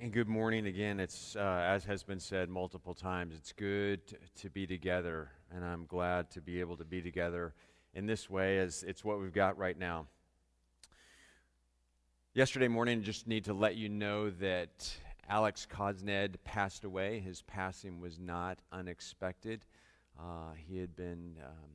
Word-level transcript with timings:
And 0.00 0.12
good 0.12 0.28
morning 0.28 0.68
again. 0.68 1.00
It's, 1.00 1.34
uh, 1.34 1.40
as 1.66 1.84
has 1.86 2.04
been 2.04 2.20
said 2.20 2.48
multiple 2.48 2.94
times, 2.94 3.34
it's 3.34 3.50
good 3.50 4.00
to, 4.36 4.48
be 4.48 4.64
together. 4.64 5.32
And 5.50 5.64
I'm 5.64 5.86
glad 5.86 6.30
to 6.32 6.40
be 6.40 6.60
able 6.60 6.76
to 6.76 6.84
be 6.84 7.02
together 7.02 7.52
in 7.94 8.06
this 8.06 8.30
way, 8.30 8.58
as 8.58 8.84
it's 8.84 9.04
what 9.04 9.18
we've 9.18 9.32
got 9.32 9.58
right 9.58 9.76
now. 9.76 10.06
Yesterday 12.32 12.68
morning, 12.68 13.02
just 13.02 13.26
need 13.26 13.46
to 13.46 13.52
let 13.52 13.74
you 13.74 13.88
know 13.88 14.30
that 14.30 14.88
Alex 15.28 15.66
Cosned 15.68 16.36
passed 16.44 16.84
away. 16.84 17.18
His 17.18 17.42
passing 17.42 17.98
was 17.98 18.20
not 18.20 18.60
unexpected. 18.70 19.64
Uh, 20.16 20.52
he 20.54 20.78
had 20.78 20.94
been 20.94 21.34
um, 21.44 21.70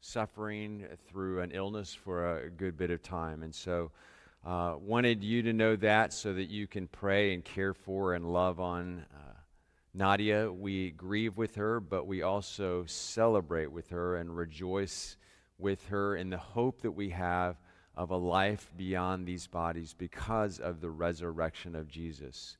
suffering 0.00 0.88
through 1.06 1.42
an 1.42 1.52
illness 1.52 1.94
for 1.94 2.38
a 2.38 2.50
good 2.50 2.76
bit 2.76 2.90
of 2.90 3.00
time. 3.00 3.44
And 3.44 3.54
so, 3.54 3.92
uh, 4.44 4.74
wanted 4.78 5.22
you 5.22 5.42
to 5.42 5.52
know 5.52 5.76
that 5.76 6.12
so 6.12 6.32
that 6.32 6.48
you 6.48 6.66
can 6.66 6.86
pray 6.88 7.34
and 7.34 7.44
care 7.44 7.74
for 7.74 8.14
and 8.14 8.32
love 8.32 8.60
on 8.60 9.04
uh, 9.12 9.32
Nadia. 9.94 10.50
We 10.50 10.90
grieve 10.90 11.36
with 11.36 11.56
her, 11.56 11.80
but 11.80 12.06
we 12.06 12.22
also 12.22 12.84
celebrate 12.86 13.70
with 13.70 13.88
her 13.90 14.16
and 14.16 14.36
rejoice 14.36 15.16
with 15.58 15.86
her 15.88 16.16
in 16.16 16.30
the 16.30 16.38
hope 16.38 16.82
that 16.82 16.92
we 16.92 17.10
have 17.10 17.56
of 17.96 18.10
a 18.10 18.16
life 18.16 18.70
beyond 18.76 19.26
these 19.26 19.48
bodies 19.48 19.92
because 19.92 20.60
of 20.60 20.80
the 20.80 20.90
resurrection 20.90 21.74
of 21.74 21.88
Jesus. 21.88 22.56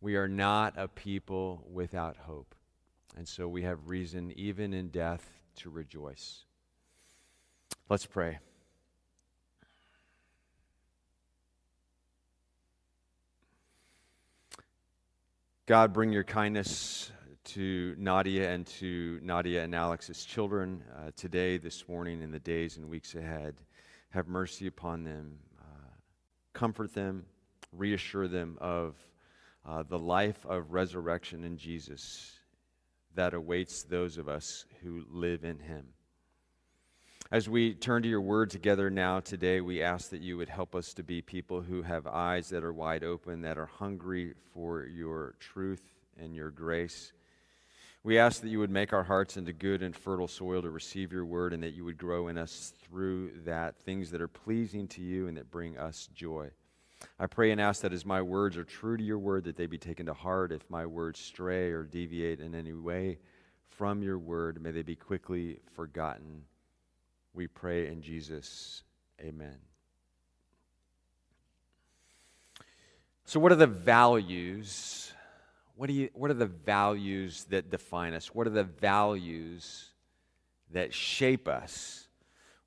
We 0.00 0.14
are 0.14 0.28
not 0.28 0.74
a 0.76 0.86
people 0.86 1.66
without 1.70 2.16
hope. 2.16 2.54
And 3.16 3.26
so 3.26 3.48
we 3.48 3.62
have 3.62 3.88
reason, 3.88 4.32
even 4.36 4.72
in 4.72 4.88
death, 4.88 5.28
to 5.56 5.70
rejoice. 5.70 6.44
Let's 7.88 8.06
pray. 8.06 8.38
God, 15.66 15.92
bring 15.92 16.12
your 16.12 16.22
kindness 16.22 17.10
to 17.46 17.96
Nadia 17.98 18.52
and 18.52 18.64
to 18.78 19.18
Nadia 19.20 19.64
and 19.64 19.74
Alex's 19.74 20.24
children 20.24 20.84
uh, 20.96 21.10
today, 21.16 21.58
this 21.58 21.88
morning, 21.88 22.22
in 22.22 22.30
the 22.30 22.38
days 22.38 22.76
and 22.76 22.88
weeks 22.88 23.16
ahead. 23.16 23.56
Have 24.10 24.28
mercy 24.28 24.68
upon 24.68 25.02
them, 25.02 25.40
uh, 25.58 25.88
comfort 26.52 26.94
them, 26.94 27.26
reassure 27.72 28.28
them 28.28 28.56
of 28.60 28.94
uh, 29.64 29.82
the 29.82 29.98
life 29.98 30.46
of 30.46 30.72
resurrection 30.72 31.42
in 31.42 31.56
Jesus 31.56 32.38
that 33.16 33.34
awaits 33.34 33.82
those 33.82 34.18
of 34.18 34.28
us 34.28 34.66
who 34.84 35.04
live 35.10 35.42
in 35.42 35.58
him. 35.58 35.88
As 37.32 37.48
we 37.48 37.74
turn 37.74 38.04
to 38.04 38.08
your 38.08 38.20
word 38.20 38.50
together 38.50 38.88
now 38.88 39.18
today, 39.18 39.60
we 39.60 39.82
ask 39.82 40.10
that 40.10 40.20
you 40.20 40.36
would 40.36 40.48
help 40.48 40.76
us 40.76 40.94
to 40.94 41.02
be 41.02 41.20
people 41.20 41.60
who 41.60 41.82
have 41.82 42.06
eyes 42.06 42.50
that 42.50 42.62
are 42.62 42.72
wide 42.72 43.02
open, 43.02 43.40
that 43.40 43.58
are 43.58 43.66
hungry 43.66 44.34
for 44.54 44.84
your 44.84 45.34
truth 45.40 45.82
and 46.16 46.36
your 46.36 46.50
grace. 46.50 47.12
We 48.04 48.16
ask 48.16 48.42
that 48.42 48.48
you 48.48 48.60
would 48.60 48.70
make 48.70 48.92
our 48.92 49.02
hearts 49.02 49.36
into 49.36 49.52
good 49.52 49.82
and 49.82 49.96
fertile 49.96 50.28
soil 50.28 50.62
to 50.62 50.70
receive 50.70 51.10
your 51.10 51.24
word, 51.24 51.52
and 51.52 51.64
that 51.64 51.74
you 51.74 51.84
would 51.84 51.98
grow 51.98 52.28
in 52.28 52.38
us 52.38 52.72
through 52.80 53.32
that 53.44 53.76
things 53.76 54.12
that 54.12 54.20
are 54.20 54.28
pleasing 54.28 54.86
to 54.88 55.02
you 55.02 55.26
and 55.26 55.36
that 55.36 55.50
bring 55.50 55.76
us 55.76 56.08
joy. 56.14 56.50
I 57.18 57.26
pray 57.26 57.50
and 57.50 57.60
ask 57.60 57.82
that 57.82 57.92
as 57.92 58.06
my 58.06 58.22
words 58.22 58.56
are 58.56 58.62
true 58.62 58.96
to 58.96 59.02
your 59.02 59.18
word, 59.18 59.42
that 59.44 59.56
they 59.56 59.66
be 59.66 59.78
taken 59.78 60.06
to 60.06 60.14
heart. 60.14 60.52
If 60.52 60.70
my 60.70 60.86
words 60.86 61.18
stray 61.18 61.72
or 61.72 61.82
deviate 61.82 62.38
in 62.38 62.54
any 62.54 62.72
way 62.72 63.18
from 63.68 64.00
your 64.00 64.16
word, 64.16 64.62
may 64.62 64.70
they 64.70 64.82
be 64.82 64.94
quickly 64.94 65.58
forgotten 65.74 66.44
we 67.36 67.46
pray 67.46 67.88
in 67.88 68.00
Jesus. 68.00 68.82
Amen. 69.20 69.56
So, 73.26 73.38
what 73.38 73.52
are 73.52 73.56
the 73.56 73.66
values? 73.66 75.12
What, 75.76 75.88
do 75.88 75.92
you, 75.92 76.08
what 76.14 76.30
are 76.30 76.34
the 76.34 76.46
values 76.46 77.44
that 77.50 77.70
define 77.70 78.14
us? 78.14 78.34
What 78.34 78.46
are 78.46 78.50
the 78.50 78.64
values 78.64 79.90
that 80.70 80.94
shape 80.94 81.46
us? 81.46 82.08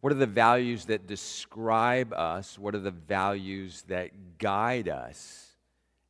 What 0.01 0.13
are 0.13 0.17
the 0.17 0.27
values 0.27 0.85
that 0.85 1.07
describe 1.07 2.13
us? 2.13 2.59
What 2.59 2.75
are 2.75 2.79
the 2.79 2.91
values 2.91 3.83
that 3.87 4.37
guide 4.37 4.87
us 4.87 5.55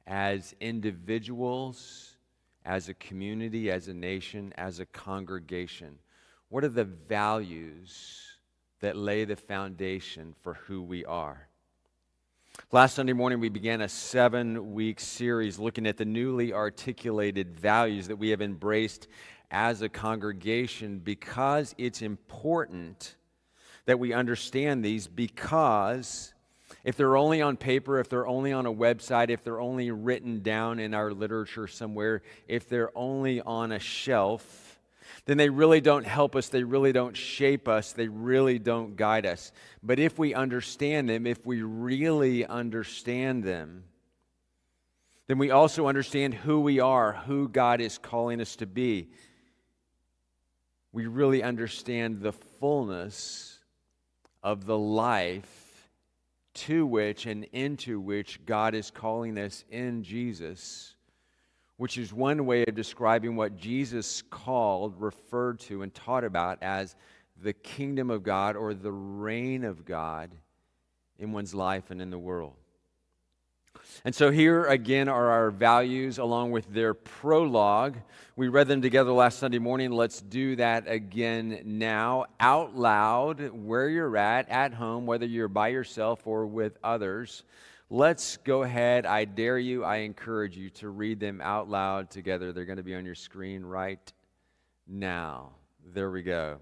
as 0.05 0.53
individuals, 0.59 2.17
as 2.65 2.89
a 2.89 2.93
community, 2.95 3.71
as 3.71 3.87
a 3.87 3.93
nation, 3.93 4.53
as 4.57 4.79
a 4.79 4.85
congregation? 4.85 5.97
What 6.49 6.63
are 6.63 6.69
the 6.69 6.83
values 6.83 8.28
that 8.79 8.95
lay 8.95 9.25
the 9.25 9.35
foundation 9.35 10.33
for 10.41 10.53
who 10.53 10.81
we 10.81 11.05
are. 11.05 11.47
Last 12.71 12.95
Sunday 12.95 13.13
morning, 13.13 13.39
we 13.39 13.49
began 13.49 13.81
a 13.81 13.89
seven 13.89 14.73
week 14.73 14.99
series 14.99 15.59
looking 15.59 15.87
at 15.87 15.97
the 15.97 16.05
newly 16.05 16.53
articulated 16.53 17.59
values 17.59 18.07
that 18.07 18.17
we 18.17 18.29
have 18.29 18.41
embraced 18.41 19.07
as 19.51 19.81
a 19.81 19.89
congregation 19.89 20.99
because 20.99 21.73
it's 21.77 22.01
important 22.01 23.15
that 23.85 23.99
we 23.99 24.13
understand 24.13 24.83
these 24.83 25.07
because 25.07 26.33
if 26.83 26.95
they're 26.95 27.17
only 27.17 27.41
on 27.41 27.57
paper, 27.57 27.99
if 27.99 28.09
they're 28.09 28.27
only 28.27 28.53
on 28.53 28.65
a 28.65 28.73
website, 28.73 29.29
if 29.29 29.43
they're 29.43 29.59
only 29.59 29.89
written 29.91 30.41
down 30.41 30.79
in 30.79 30.93
our 30.93 31.11
literature 31.11 31.67
somewhere, 31.67 32.21
if 32.47 32.69
they're 32.69 32.95
only 32.95 33.41
on 33.41 33.71
a 33.71 33.79
shelf, 33.79 34.68
then 35.29 35.37
they 35.37 35.49
really 35.49 35.79
don't 35.79 36.07
help 36.07 36.35
us. 36.35 36.49
They 36.49 36.63
really 36.63 36.91
don't 36.91 37.15
shape 37.15 37.67
us. 37.67 37.93
They 37.93 38.07
really 38.07 38.57
don't 38.57 38.95
guide 38.95 39.27
us. 39.27 39.51
But 39.83 39.99
if 39.99 40.17
we 40.17 40.33
understand 40.33 41.07
them, 41.07 41.27
if 41.27 41.45
we 41.45 41.61
really 41.61 42.47
understand 42.47 43.43
them, 43.43 43.83
then 45.27 45.37
we 45.37 45.51
also 45.51 45.85
understand 45.85 46.33
who 46.33 46.61
we 46.61 46.79
are, 46.79 47.13
who 47.13 47.47
God 47.47 47.79
is 47.79 47.99
calling 47.99 48.41
us 48.41 48.55
to 48.55 48.65
be. 48.65 49.09
We 50.91 51.05
really 51.05 51.43
understand 51.43 52.21
the 52.21 52.33
fullness 52.33 53.59
of 54.41 54.65
the 54.65 54.79
life 54.79 55.91
to 56.55 56.87
which 56.87 57.27
and 57.27 57.43
into 57.53 57.99
which 57.99 58.43
God 58.47 58.73
is 58.73 58.89
calling 58.89 59.37
us 59.37 59.63
in 59.69 60.01
Jesus 60.01 60.95
which 61.79 61.97
is 61.97 62.11
one 62.11 62.45
way 62.45 62.65
of 62.65 62.75
describing 62.75 63.37
what 63.37 63.55
Jesus 63.55 64.21
called, 64.29 64.99
referred 64.99 65.61
to, 65.61 65.81
and 65.81 65.93
taught 65.93 66.25
about 66.25 66.57
as 66.61 66.97
the 67.41 67.53
kingdom 67.53 68.09
of 68.09 68.21
God 68.21 68.57
or 68.57 68.73
the 68.73 68.91
reign 68.91 69.63
of 69.63 69.85
God 69.85 70.29
in 71.19 71.31
one's 71.31 71.55
life 71.55 71.89
and 71.89 72.01
in 72.01 72.09
the 72.09 72.19
world. 72.19 72.51
And 74.03 74.13
so 74.13 74.29
here 74.29 74.65
again 74.65 75.07
are 75.07 75.29
our 75.31 75.51
values 75.51 76.17
along 76.17 76.51
with 76.51 76.69
their 76.73 76.93
prologue. 76.93 77.95
We 78.35 78.49
read 78.49 78.67
them 78.67 78.81
together 78.81 79.13
last 79.13 79.39
Sunday 79.39 79.59
morning. 79.59 79.89
Let's 79.93 80.19
do 80.19 80.57
that 80.57 80.83
again 80.85 81.61
now, 81.63 82.25
out 82.41 82.75
loud, 82.75 83.51
where 83.53 83.87
you're 83.87 84.17
at, 84.17 84.49
at 84.49 84.73
home, 84.73 85.05
whether 85.05 85.25
you're 85.25 85.47
by 85.47 85.69
yourself 85.69 86.27
or 86.27 86.45
with 86.45 86.77
others. 86.83 87.43
Let's 87.91 88.37
go 88.37 88.61
ahead. 88.61 89.07
I 89.07 89.25
dare 89.25 89.57
you, 89.57 89.83
I 89.83 89.97
encourage 89.97 90.55
you 90.55 90.69
to 90.71 90.89
read 90.89 91.19
them 91.19 91.41
out 91.41 91.67
loud 91.67 92.11
together. 92.11 92.53
They're 92.53 92.65
going 92.65 92.77
to 92.77 92.83
be 92.83 92.93
on 92.93 93.03
your 93.03 93.15
screen 93.15 93.65
right 93.65 94.13
now. 94.87 95.53
There 95.91 96.11
we 96.11 96.21
go. 96.21 96.59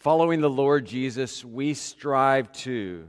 Following 0.00 0.42
the 0.42 0.50
Lord 0.50 0.84
Jesus, 0.84 1.46
we 1.46 1.72
strive 1.72 2.52
to 2.52 3.08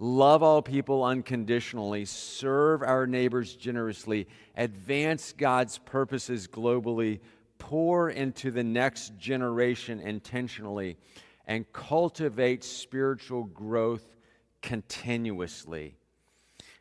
love 0.00 0.42
all 0.42 0.60
people 0.60 1.04
unconditionally, 1.04 2.04
serve 2.04 2.82
our 2.82 3.06
neighbors 3.06 3.54
generously, 3.54 4.26
advance 4.56 5.32
God's 5.38 5.78
purposes 5.78 6.48
globally, 6.48 7.20
pour 7.58 8.10
into 8.10 8.50
the 8.50 8.64
next 8.64 9.16
generation 9.16 10.00
intentionally, 10.00 10.96
and 11.46 11.72
cultivate 11.72 12.64
spiritual 12.64 13.44
growth 13.44 14.16
continuously. 14.62 15.94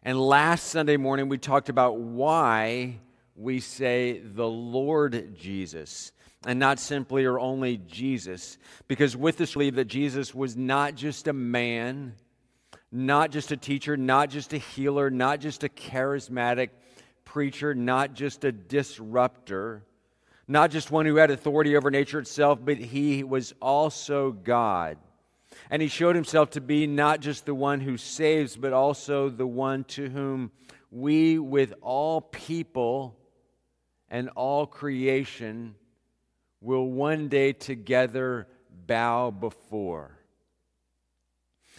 And 0.04 0.20
last 0.20 0.68
Sunday 0.68 0.98
morning, 0.98 1.30
we 1.30 1.38
talked 1.38 1.70
about 1.70 2.00
why 2.00 2.98
we 3.36 3.60
say 3.60 4.20
the 4.20 4.48
Lord 4.48 5.36
Jesus 5.38 6.12
and 6.46 6.58
not 6.58 6.80
simply 6.80 7.26
or 7.26 7.40
only 7.40 7.78
Jesus. 7.78 8.58
Because 8.88 9.16
with 9.16 9.38
this, 9.38 9.54
believe 9.54 9.76
that 9.76 9.86
Jesus 9.86 10.34
was 10.34 10.58
not 10.58 10.96
just 10.96 11.28
a 11.28 11.34
man, 11.34 12.16
not 12.92 13.30
just 13.30 13.52
a 13.52 13.58
teacher, 13.58 13.96
not 13.96 14.32
just 14.32 14.54
a 14.54 14.58
healer, 14.58 15.12
not 15.12 15.40
just 15.40 15.64
a 15.64 15.70
charismatic 15.70 16.70
preacher, 17.24 17.76
not 17.76 18.16
just 18.16 18.44
a 18.44 18.52
disruptor, 18.52 19.84
not 20.48 20.72
just 20.72 20.90
one 20.90 21.06
who 21.06 21.18
had 21.18 21.30
authority 21.30 21.78
over 21.78 21.92
nature 21.92 22.20
itself, 22.20 22.60
but 22.64 22.78
he 22.78 23.24
was 23.24 23.54
also 23.62 24.32
God. 24.32 24.98
And 25.70 25.82
he 25.82 25.88
showed 25.88 26.16
himself 26.16 26.52
to 26.52 26.62
be 26.62 26.88
not 26.88 27.20
just 27.20 27.46
the 27.46 27.56
one 27.56 27.82
who 27.82 27.98
saves, 27.98 28.56
but 28.56 28.74
also 28.74 29.30
the 29.30 29.48
one 29.48 29.84
to 29.86 30.10
whom 30.10 30.52
we, 30.90 31.40
with 31.40 31.74
all 31.82 32.22
people 32.22 33.18
and 34.10 34.30
all 34.30 34.66
creation, 34.66 35.76
will 36.62 36.88
one 36.88 37.28
day 37.28 37.54
together 37.54 38.48
bow 38.88 39.32
before. 39.32 40.18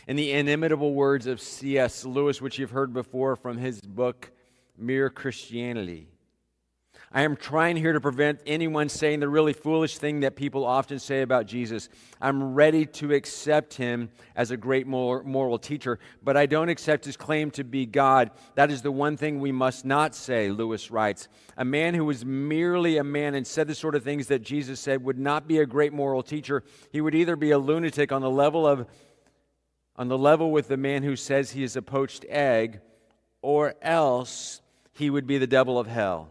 In 0.06 0.16
the 0.16 0.32
inimitable 0.32 0.94
words 0.94 1.26
of 1.26 1.40
C.S. 1.40 2.04
Lewis, 2.04 2.40
which 2.40 2.58
you've 2.58 2.70
heard 2.70 2.92
before 2.92 3.36
from 3.36 3.58
his 3.58 3.80
book, 3.80 4.32
mere 4.76 5.10
Christianity. 5.10 6.11
I 7.14 7.22
am 7.22 7.36
trying 7.36 7.76
here 7.76 7.92
to 7.92 8.00
prevent 8.00 8.40
anyone 8.46 8.88
saying 8.88 9.20
the 9.20 9.28
really 9.28 9.52
foolish 9.52 9.98
thing 9.98 10.20
that 10.20 10.34
people 10.34 10.64
often 10.64 10.98
say 10.98 11.20
about 11.20 11.44
Jesus. 11.44 11.90
I'm 12.22 12.54
ready 12.54 12.86
to 12.86 13.12
accept 13.12 13.74
him 13.74 14.08
as 14.34 14.50
a 14.50 14.56
great 14.56 14.86
moral 14.86 15.58
teacher, 15.58 15.98
but 16.22 16.38
I 16.38 16.46
don't 16.46 16.70
accept 16.70 17.04
his 17.04 17.18
claim 17.18 17.50
to 17.50 17.64
be 17.64 17.84
God. 17.84 18.30
That 18.54 18.70
is 18.70 18.80
the 18.80 18.90
one 18.90 19.18
thing 19.18 19.40
we 19.40 19.52
must 19.52 19.84
not 19.84 20.14
say, 20.14 20.50
Lewis 20.50 20.90
writes. 20.90 21.28
A 21.58 21.66
man 21.66 21.92
who 21.92 22.06
was 22.06 22.24
merely 22.24 22.96
a 22.96 23.04
man 23.04 23.34
and 23.34 23.46
said 23.46 23.68
the 23.68 23.74
sort 23.74 23.94
of 23.94 24.02
things 24.02 24.28
that 24.28 24.42
Jesus 24.42 24.80
said 24.80 25.04
would 25.04 25.18
not 25.18 25.46
be 25.46 25.58
a 25.58 25.66
great 25.66 25.92
moral 25.92 26.22
teacher. 26.22 26.64
He 26.92 27.02
would 27.02 27.14
either 27.14 27.36
be 27.36 27.50
a 27.50 27.58
lunatic 27.58 28.10
on 28.10 28.22
the 28.22 28.30
level 28.30 28.66
of 28.66 28.86
on 29.96 30.08
the 30.08 30.16
level 30.16 30.50
with 30.50 30.68
the 30.68 30.78
man 30.78 31.02
who 31.02 31.14
says 31.16 31.50
he 31.50 31.62
is 31.62 31.76
a 31.76 31.82
poached 31.82 32.24
egg, 32.30 32.80
or 33.42 33.74
else 33.82 34.62
he 34.94 35.10
would 35.10 35.26
be 35.26 35.36
the 35.36 35.46
devil 35.46 35.78
of 35.78 35.86
hell. 35.86 36.30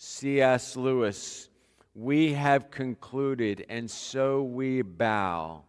C.S. 0.00 0.76
Lewis, 0.76 1.48
we 1.92 2.32
have 2.34 2.70
concluded, 2.70 3.66
and 3.68 3.90
so 3.90 4.44
we 4.44 4.80
bow. 4.82 5.64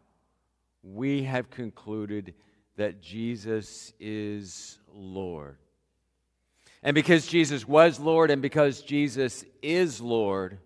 We 0.83 1.23
have 1.23 1.49
concluded 1.49 2.35
that 2.77 3.01
Jesus 3.01 3.91
is 3.99 4.77
Lord. 4.93 5.57
And 6.83 6.93
because 6.93 7.25
Jesus 7.25 7.67
was 7.67 7.99
Lord, 7.99 8.29
and 8.29 8.39
because 8.39 8.83
Jesus 8.83 9.43
is 9.63 9.99
Lord 9.99 10.59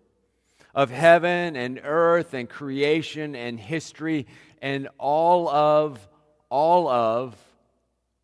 of 0.75 0.89
heaven 0.89 1.56
and 1.56 1.80
earth 1.86 2.33
and 2.33 2.50
creation 2.50 3.33
and 3.33 3.57
history 3.57 4.27
and 4.62 4.89
all 4.98 5.48
of, 5.48 6.06
all 6.50 6.89
of 6.89 7.38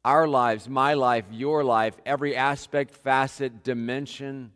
our 0.03 0.27
lives, 0.27 0.67
my 0.67 0.95
life, 0.95 1.23
your 1.31 1.63
life, 1.63 1.95
every 2.05 2.35
aspect, 2.35 2.91
facet, 2.91 3.63
dimension, 3.63 4.51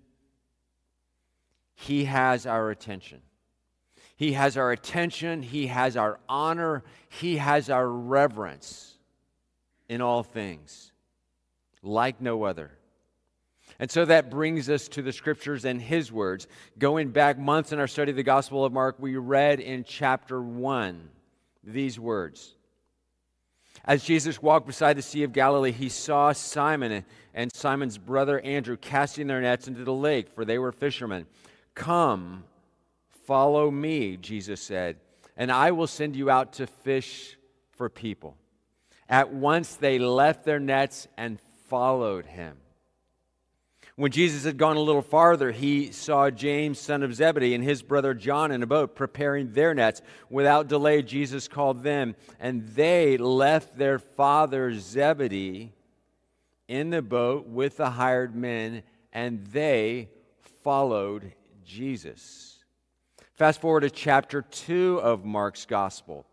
he 1.75 2.05
has 2.05 2.45
our 2.45 2.69
attention. 2.69 3.21
He 4.15 4.33
has 4.33 4.57
our 4.57 4.71
attention, 4.71 5.41
He 5.41 5.67
has 5.67 5.97
our 5.97 6.19
honor, 6.29 6.83
He 7.09 7.37
has 7.37 7.69
our 7.69 7.87
reverence 7.87 8.97
in 9.89 10.01
all 10.01 10.23
things, 10.23 10.91
like 11.81 12.21
no 12.21 12.43
other. 12.43 12.71
And 13.79 13.89
so 13.89 14.05
that 14.05 14.29
brings 14.29 14.69
us 14.69 14.87
to 14.89 15.01
the 15.01 15.11
scriptures 15.11 15.65
and 15.65 15.81
his 15.81 16.11
words. 16.11 16.47
Going 16.77 17.09
back 17.09 17.39
months 17.39 17.71
in 17.71 17.79
our 17.79 17.87
study 17.87 18.11
of 18.11 18.17
the 18.17 18.23
Gospel 18.23 18.63
of 18.63 18.71
Mark, 18.71 18.97
we 18.99 19.17
read 19.17 19.59
in 19.59 19.83
chapter 19.83 20.41
1 20.41 21.09
these 21.63 21.99
words. 21.99 22.55
As 23.83 24.03
Jesus 24.03 24.41
walked 24.41 24.67
beside 24.67 24.95
the 24.95 25.01
Sea 25.01 25.23
of 25.23 25.33
Galilee, 25.33 25.71
he 25.71 25.89
saw 25.89 26.31
Simon 26.31 27.03
and 27.33 27.53
Simon's 27.53 27.97
brother 27.97 28.39
Andrew 28.39 28.77
casting 28.77 29.27
their 29.27 29.41
nets 29.41 29.67
into 29.67 29.83
the 29.83 29.93
lake, 29.93 30.29
for 30.29 30.45
they 30.45 30.59
were 30.59 30.71
fishermen. 30.71 31.25
Come, 31.75 32.43
follow 33.25 33.71
me, 33.71 34.17
Jesus 34.17 34.61
said, 34.61 34.97
and 35.35 35.51
I 35.51 35.71
will 35.71 35.87
send 35.87 36.15
you 36.15 36.29
out 36.29 36.53
to 36.53 36.67
fish 36.67 37.37
for 37.71 37.89
people. 37.89 38.37
At 39.09 39.33
once 39.33 39.75
they 39.75 39.99
left 39.99 40.45
their 40.45 40.59
nets 40.59 41.07
and 41.17 41.39
followed 41.67 42.25
him. 42.25 42.57
When 43.95 44.11
Jesus 44.11 44.43
had 44.43 44.57
gone 44.57 44.75
a 44.75 44.81
little 44.81 45.03
farther, 45.03 45.51
he 45.51 45.91
saw 45.91 46.31
James, 46.31 46.79
son 46.79 47.03
of 47.03 47.13
Zebedee, 47.13 47.53
and 47.53 47.63
his 47.63 47.83
brother 47.83 48.15
John 48.15 48.51
in 48.51 48.63
a 48.63 48.67
boat 48.67 48.95
preparing 48.95 49.53
their 49.53 49.75
nets. 49.75 50.01
Without 50.31 50.67
delay, 50.67 51.03
Jesus 51.03 51.47
called 51.47 51.83
them, 51.83 52.15
and 52.39 52.67
they 52.69 53.17
left 53.17 53.77
their 53.77 53.99
father 53.99 54.73
Zebedee 54.73 55.73
in 56.67 56.89
the 56.89 57.03
boat 57.03 57.45
with 57.45 57.77
the 57.77 57.91
hired 57.91 58.35
men, 58.35 58.81
and 59.11 59.45
they 59.47 60.09
followed 60.63 61.33
Jesus. 61.63 62.63
Fast 63.35 63.61
forward 63.61 63.81
to 63.81 63.89
chapter 63.89 64.41
2 64.41 64.99
of 65.01 65.25
Mark's 65.25 65.65
gospel. 65.65 66.25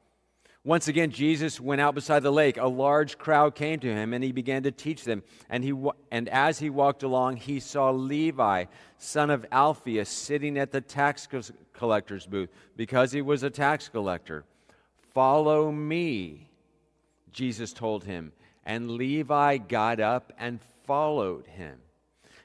Once 0.63 0.89
again, 0.89 1.11
Jesus 1.11 1.59
went 1.59 1.81
out 1.81 1.95
beside 1.95 2.23
the 2.23 2.31
lake. 2.31 2.59
A 2.59 2.67
large 2.67 3.17
crowd 3.17 3.55
came 3.55 3.81
to 3.81 3.89
him, 3.89 4.13
and 4.13 4.23
he 4.23 4.31
began 4.31 4.63
to 4.65 4.71
teach 4.71 5.05
them. 5.05 5.23
And, 5.49 5.65
he, 5.65 5.73
and 6.11 6.29
as 6.29 6.59
he 6.59 6.69
walked 6.69 7.03
along, 7.03 7.39
he 7.39 7.61
saw 7.61 7.91
Levi, 7.91 8.67
son 8.99 9.31
of 9.31 9.47
Alphaeus, 9.51 10.11
sitting 10.11 10.59
at 10.59 10.71
the 10.71 10.83
tax 10.83 11.27
collector's 11.73 12.27
booth 12.27 12.51
because 12.77 13.11
he 13.11 13.23
was 13.23 13.43
a 13.43 13.49
tax 13.49 13.89
collector. 13.89 14.45
Follow 15.15 15.73
me, 15.73 16.51
Jesus 17.33 17.73
told 17.73 18.05
him. 18.05 18.33
And 18.67 18.91
Levi 18.91 19.57
got 19.57 19.99
up 19.99 20.31
and 20.39 20.61
followed 20.85 21.47
him. 21.47 21.79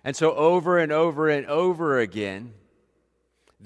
And 0.06 0.16
so, 0.16 0.34
over 0.36 0.80
and 0.80 0.92
over 0.92 1.28
and 1.28 1.46
over 1.48 2.00
again, 2.00 2.54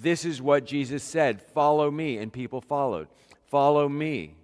this 0.01 0.25
is 0.25 0.41
what 0.41 0.65
Jesus 0.65 1.03
said 1.03 1.41
Follow 1.41 1.89
me, 1.91 2.17
and 2.17 2.31
people 2.31 2.61
followed. 2.61 3.07
Follow 3.47 3.89
me, 3.89 4.35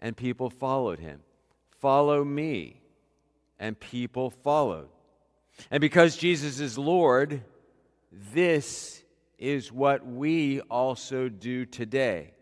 and 0.00 0.16
people 0.16 0.50
followed 0.50 0.98
him. 0.98 1.20
Follow 1.80 2.24
me, 2.24 2.80
and 3.58 3.78
people 3.78 4.30
followed. 4.30 4.88
And 5.70 5.80
because 5.80 6.16
Jesus 6.16 6.60
is 6.60 6.76
Lord, 6.76 7.42
this 8.12 9.02
is 9.38 9.72
what 9.72 10.06
we 10.06 10.60
also 10.62 11.28
do 11.28 11.64
today. 11.64 12.32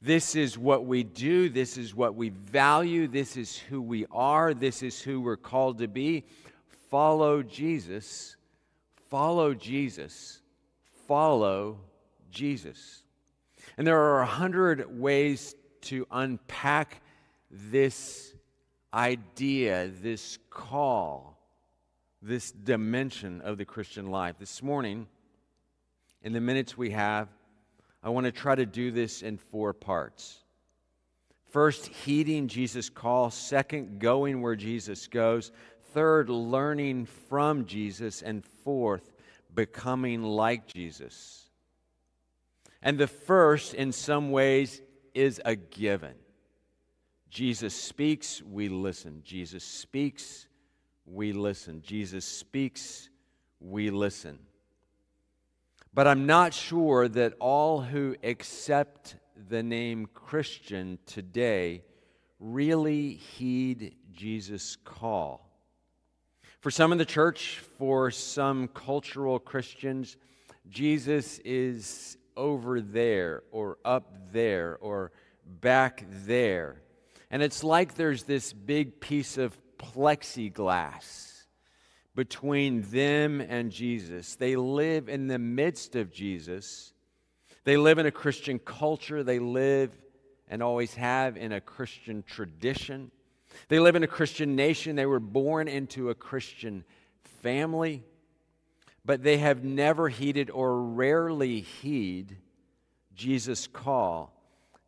This 0.00 0.36
is 0.36 0.58
what 0.58 0.84
we 0.84 1.02
do. 1.02 1.48
This 1.48 1.78
is 1.78 1.94
what 1.94 2.14
we 2.14 2.28
value. 2.28 3.08
This 3.08 3.36
is 3.36 3.56
who 3.56 3.80
we 3.80 4.04
are. 4.10 4.52
This 4.52 4.82
is 4.82 5.00
who 5.00 5.20
we're 5.20 5.36
called 5.36 5.78
to 5.78 5.88
be. 5.88 6.24
Follow 6.90 7.42
Jesus. 7.42 8.36
Follow 9.08 9.54
Jesus 9.54 10.42
follow 11.06 11.78
Jesus. 12.30 13.02
And 13.76 13.86
there 13.86 14.00
are 14.00 14.20
a 14.20 14.26
hundred 14.26 15.00
ways 15.00 15.54
to 15.82 16.06
unpack 16.10 17.02
this 17.50 18.34
idea, 18.92 19.90
this 20.00 20.38
call, 20.50 21.38
this 22.22 22.50
dimension 22.52 23.40
of 23.42 23.58
the 23.58 23.64
Christian 23.64 24.10
life. 24.10 24.36
This 24.38 24.62
morning, 24.62 25.06
in 26.22 26.32
the 26.32 26.40
minutes 26.40 26.76
we 26.76 26.90
have, 26.90 27.28
I 28.02 28.10
want 28.10 28.26
to 28.26 28.32
try 28.32 28.54
to 28.54 28.66
do 28.66 28.90
this 28.90 29.22
in 29.22 29.38
four 29.38 29.72
parts. 29.72 30.38
First, 31.50 31.86
heeding 31.86 32.48
Jesus' 32.48 32.90
call. 32.90 33.30
Second, 33.30 34.00
going 34.00 34.42
where 34.42 34.56
Jesus 34.56 35.06
goes. 35.06 35.52
Third, 35.92 36.28
learning 36.28 37.06
from 37.06 37.66
Jesus. 37.66 38.22
And 38.22 38.44
fourth, 38.44 39.13
becoming 39.54 40.22
like 40.22 40.66
Jesus. 40.66 41.48
And 42.82 42.98
the 42.98 43.06
first, 43.06 43.74
in 43.74 43.92
some 43.92 44.30
ways, 44.30 44.80
is 45.14 45.40
a 45.44 45.56
given. 45.56 46.14
Jesus 47.30 47.74
speaks, 47.74 48.42
we 48.42 48.68
listen. 48.68 49.22
Jesus 49.24 49.64
speaks, 49.64 50.46
we 51.06 51.32
listen. 51.32 51.82
Jesus 51.82 52.24
speaks, 52.24 53.08
we 53.60 53.90
listen. 53.90 54.38
But 55.92 56.06
I'm 56.06 56.26
not 56.26 56.52
sure 56.52 57.08
that 57.08 57.34
all 57.40 57.80
who 57.80 58.16
accept 58.22 59.16
the 59.48 59.62
name 59.62 60.06
Christian 60.12 60.98
today 61.06 61.82
really 62.38 63.14
heed 63.14 63.94
Jesus' 64.12 64.76
call. 64.76 65.43
For 66.64 66.70
some 66.70 66.92
in 66.92 66.96
the 66.96 67.04
church, 67.04 67.60
for 67.76 68.10
some 68.10 68.68
cultural 68.68 69.38
Christians, 69.38 70.16
Jesus 70.70 71.38
is 71.40 72.16
over 72.38 72.80
there 72.80 73.42
or 73.52 73.76
up 73.84 74.32
there 74.32 74.78
or 74.80 75.12
back 75.44 76.06
there. 76.24 76.80
And 77.30 77.42
it's 77.42 77.64
like 77.64 77.96
there's 77.96 78.22
this 78.22 78.54
big 78.54 78.98
piece 78.98 79.36
of 79.36 79.54
plexiglass 79.76 81.42
between 82.14 82.80
them 82.90 83.42
and 83.42 83.70
Jesus. 83.70 84.36
They 84.36 84.56
live 84.56 85.10
in 85.10 85.26
the 85.26 85.38
midst 85.38 85.96
of 85.96 86.10
Jesus. 86.10 86.94
They 87.64 87.76
live 87.76 87.98
in 87.98 88.06
a 88.06 88.10
Christian 88.10 88.58
culture. 88.58 89.22
They 89.22 89.38
live 89.38 89.90
and 90.48 90.62
always 90.62 90.94
have 90.94 91.36
in 91.36 91.52
a 91.52 91.60
Christian 91.60 92.24
tradition. 92.26 93.10
They 93.68 93.78
live 93.78 93.96
in 93.96 94.02
a 94.02 94.08
Christian 94.08 94.56
nation. 94.56 94.96
They 94.96 95.06
were 95.06 95.20
born 95.20 95.68
into 95.68 96.10
a 96.10 96.14
Christian 96.14 96.84
family, 97.42 98.02
but 99.04 99.22
they 99.22 99.38
have 99.38 99.64
never 99.64 100.08
heeded 100.08 100.50
or 100.50 100.82
rarely 100.82 101.60
heed 101.60 102.36
Jesus' 103.14 103.66
call. 103.66 104.32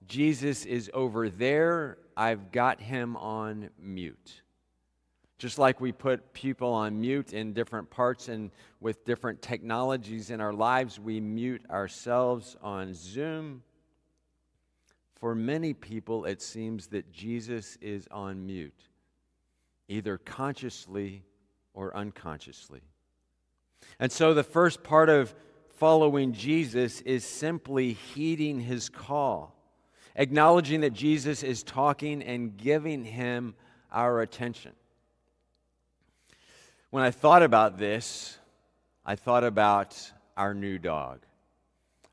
Jesus 0.07 0.65
is 0.65 0.91
over 0.95 1.29
there, 1.29 1.99
I've 2.17 2.53
got 2.53 2.81
him 2.81 3.17
on 3.17 3.71
mute. 3.79 4.43
Just 5.39 5.59
like 5.59 5.81
we 5.81 5.93
put 5.93 6.33
people 6.33 6.73
on 6.73 6.99
mute 6.99 7.35
in 7.35 7.53
different 7.53 7.91
parts 7.91 8.29
and 8.29 8.51
with 8.81 9.05
different 9.05 9.43
technologies 9.43 10.31
in 10.31 10.41
our 10.41 10.53
lives, 10.53 10.99
we 10.99 11.21
mute 11.21 11.63
ourselves 11.69 12.57
on 12.63 12.95
Zoom. 12.95 13.63
For 15.17 15.35
many 15.35 15.75
people, 15.75 16.25
it 16.27 16.41
seems 16.43 16.89
that 16.89 17.11
Jesus 17.11 17.77
is 17.81 18.07
on 18.11 18.47
mute, 18.47 18.89
either 19.89 20.19
consciously 20.19 21.25
or 21.75 21.97
unconsciously. 21.97 22.83
And 23.99 24.13
so 24.13 24.35
the 24.35 24.45
first 24.45 24.83
part 24.83 25.09
of 25.09 25.35
following 25.77 26.33
Jesus 26.33 27.01
is 27.03 27.25
simply 27.25 27.93
heeding 27.93 28.61
his 28.61 28.89
call, 28.89 29.55
acknowledging 30.15 30.81
that 30.83 30.93
Jesus 30.93 31.43
is 31.43 31.63
talking 31.63 32.23
and 32.23 32.57
giving 32.57 33.05
him 33.05 33.55
our 33.93 34.21
attention. 34.21 34.73
When 36.91 37.03
I 37.03 37.11
thought 37.11 37.43
about 37.43 37.77
this, 37.77 38.39
I 39.05 39.17
thought 39.17 39.45
about 39.45 40.13
our 40.37 40.55
new 40.55 40.79
dog, 40.79 41.26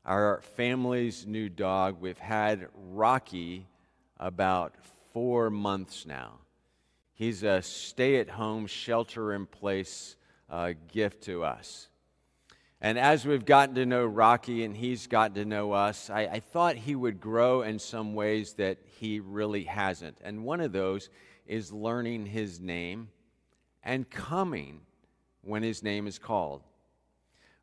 our 0.04 0.42
family's 0.56 1.26
new 1.26 1.48
dog. 1.48 2.00
We've 2.00 2.18
had 2.18 2.68
Rocky 2.92 3.66
about 4.18 4.74
four 5.12 5.50
months 5.50 6.04
now. 6.04 6.40
He's 7.14 7.42
a 7.42 7.62
stay 7.62 8.16
at 8.20 8.28
home, 8.28 8.66
shelter 8.66 9.32
in 9.32 9.46
place 9.46 10.16
uh, 10.50 10.72
gift 10.92 11.22
to 11.24 11.44
us. 11.44 11.88
And 12.80 12.98
as 12.98 13.24
we've 13.24 13.46
gotten 13.46 13.76
to 13.76 13.86
know 13.86 14.04
Rocky 14.04 14.64
and 14.64 14.76
he's 14.76 15.06
gotten 15.06 15.36
to 15.36 15.44
know 15.46 15.72
us, 15.72 16.10
I, 16.10 16.22
I 16.22 16.40
thought 16.40 16.76
he 16.76 16.94
would 16.94 17.18
grow 17.18 17.62
in 17.62 17.78
some 17.78 18.14
ways 18.14 18.54
that 18.54 18.78
he 18.98 19.20
really 19.20 19.64
hasn't. 19.64 20.18
And 20.22 20.44
one 20.44 20.60
of 20.60 20.72
those 20.72 21.08
is 21.46 21.72
learning 21.72 22.26
his 22.26 22.60
name 22.60 23.08
and 23.82 24.10
coming 24.10 24.80
when 25.40 25.62
his 25.62 25.82
name 25.82 26.06
is 26.06 26.18
called. 26.18 26.62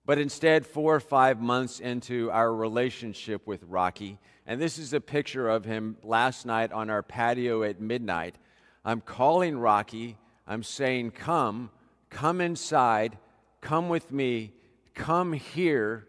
But 0.06 0.18
instead, 0.18 0.66
four 0.66 0.96
or 0.96 1.00
five 1.00 1.40
months 1.40 1.80
into 1.80 2.32
our 2.32 2.54
relationship 2.54 3.46
with 3.46 3.64
Rocky, 3.64 4.18
and 4.48 4.60
this 4.60 4.80
is 4.80 4.94
a 4.94 5.00
picture 5.00 5.48
of 5.48 5.64
him 5.64 5.98
last 6.04 6.46
night 6.46 6.72
on 6.72 6.90
our 6.90 7.04
patio 7.04 7.64
at 7.64 7.80
midnight. 7.80 8.36
I'm 8.84 9.02
calling 9.02 9.58
Rocky. 9.58 10.18
I'm 10.48 10.64
saying, 10.64 11.12
Come, 11.12 11.70
come 12.10 12.42
inside, 12.42 13.18
come 13.62 13.90
with 13.90 14.12
me, 14.12 14.54
come 14.96 15.34
here. 15.34 16.08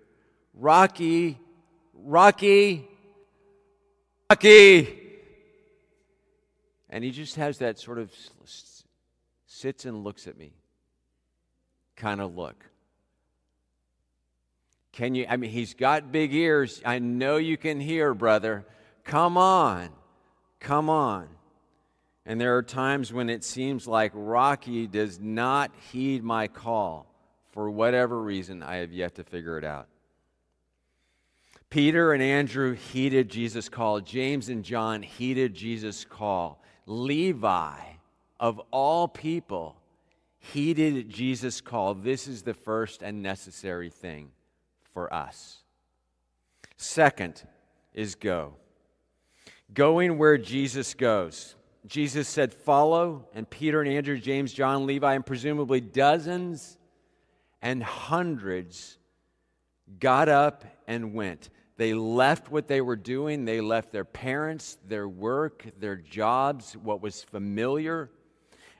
Rocky, 0.55 1.39
Rocky, 1.95 2.89
Rocky. 4.31 4.99
And 6.89 7.03
he 7.03 7.11
just 7.11 7.37
has 7.37 7.59
that 7.59 7.79
sort 7.79 7.99
of 7.99 8.11
sits 9.47 9.85
and 9.85 10.05
looks 10.05 10.27
at 10.27 10.37
me 10.37 10.53
kind 11.97 12.21
of 12.21 12.37
look. 12.37 12.72
Can 14.93 15.15
you? 15.15 15.27
I 15.29 15.37
mean, 15.37 15.51
he's 15.51 15.75
got 15.75 16.13
big 16.13 16.35
ears. 16.35 16.83
I 16.85 16.99
know 16.99 17.37
you 17.37 17.57
can 17.57 17.81
hear, 17.81 18.15
brother. 18.15 18.65
Come 19.05 19.37
on. 19.37 19.89
Come 20.61 20.91
on. 20.91 21.29
And 22.25 22.41
there 22.41 22.57
are 22.57 22.63
times 22.63 23.13
when 23.13 23.29
it 23.29 23.43
seems 23.43 23.89
like 23.89 24.13
Rocky 24.15 24.87
does 24.87 25.19
not 25.19 25.73
heed 25.91 26.23
my 26.23 26.47
call. 26.47 27.07
For 27.51 27.71
whatever 27.71 28.21
reason, 28.21 28.63
I 28.63 28.77
have 28.77 28.93
yet 28.93 29.17
to 29.17 29.25
figure 29.25 29.59
it 29.59 29.65
out. 29.65 29.89
Peter 31.69 32.13
and 32.13 32.23
Andrew 32.23 32.75
heeded 32.75 33.29
Jesus' 33.29 33.69
call. 33.69 34.01
James 34.01 34.49
and 34.49 34.63
John 34.63 35.03
heeded 35.03 35.55
Jesus' 35.55 36.05
call. 36.05 36.63
Levi 36.87 37.75
of 38.39 38.61
all 38.71 39.09
people, 39.09 39.77
heeded 40.39 41.09
Jesus' 41.09 41.61
call. 41.61 41.95
This 41.95 42.27
is 42.27 42.43
the 42.43 42.55
first 42.55 43.03
and 43.03 43.23
necessary 43.23 43.89
thing 43.89 44.31
for 44.93 45.13
us. 45.13 45.59
Second 46.77 47.43
is 47.95 48.15
go. 48.15 48.55
Going 49.73 50.19
where 50.19 50.39
Jesus 50.39 50.95
goes. 50.95 51.55
Jesus 51.87 52.29
said, 52.29 52.53
Follow, 52.53 53.27
and 53.35 53.49
Peter 53.49 53.81
and 53.81 53.91
Andrew, 53.91 54.19
James, 54.19 54.53
John, 54.53 54.87
Levi, 54.87 55.15
and 55.15 55.27
presumably 55.27 55.81
dozens 55.81 56.79
and 57.61 57.83
hundreds 57.83 58.99
got 59.99 60.29
up 60.29 60.65
and 60.87 61.15
went. 61.15 61.49
They 61.77 61.95
left 61.95 62.51
what 62.51 62.69
they 62.69 62.81
were 62.81 62.97
doing. 62.97 63.45
They 63.45 63.61
left 63.61 63.93
their 63.93 64.05
parents, 64.05 64.79
their 64.87 65.09
work, 65.09 65.65
their 65.79 65.97
jobs, 65.97 66.77
what 66.77 67.01
was 67.01 67.23
familiar, 67.23 68.11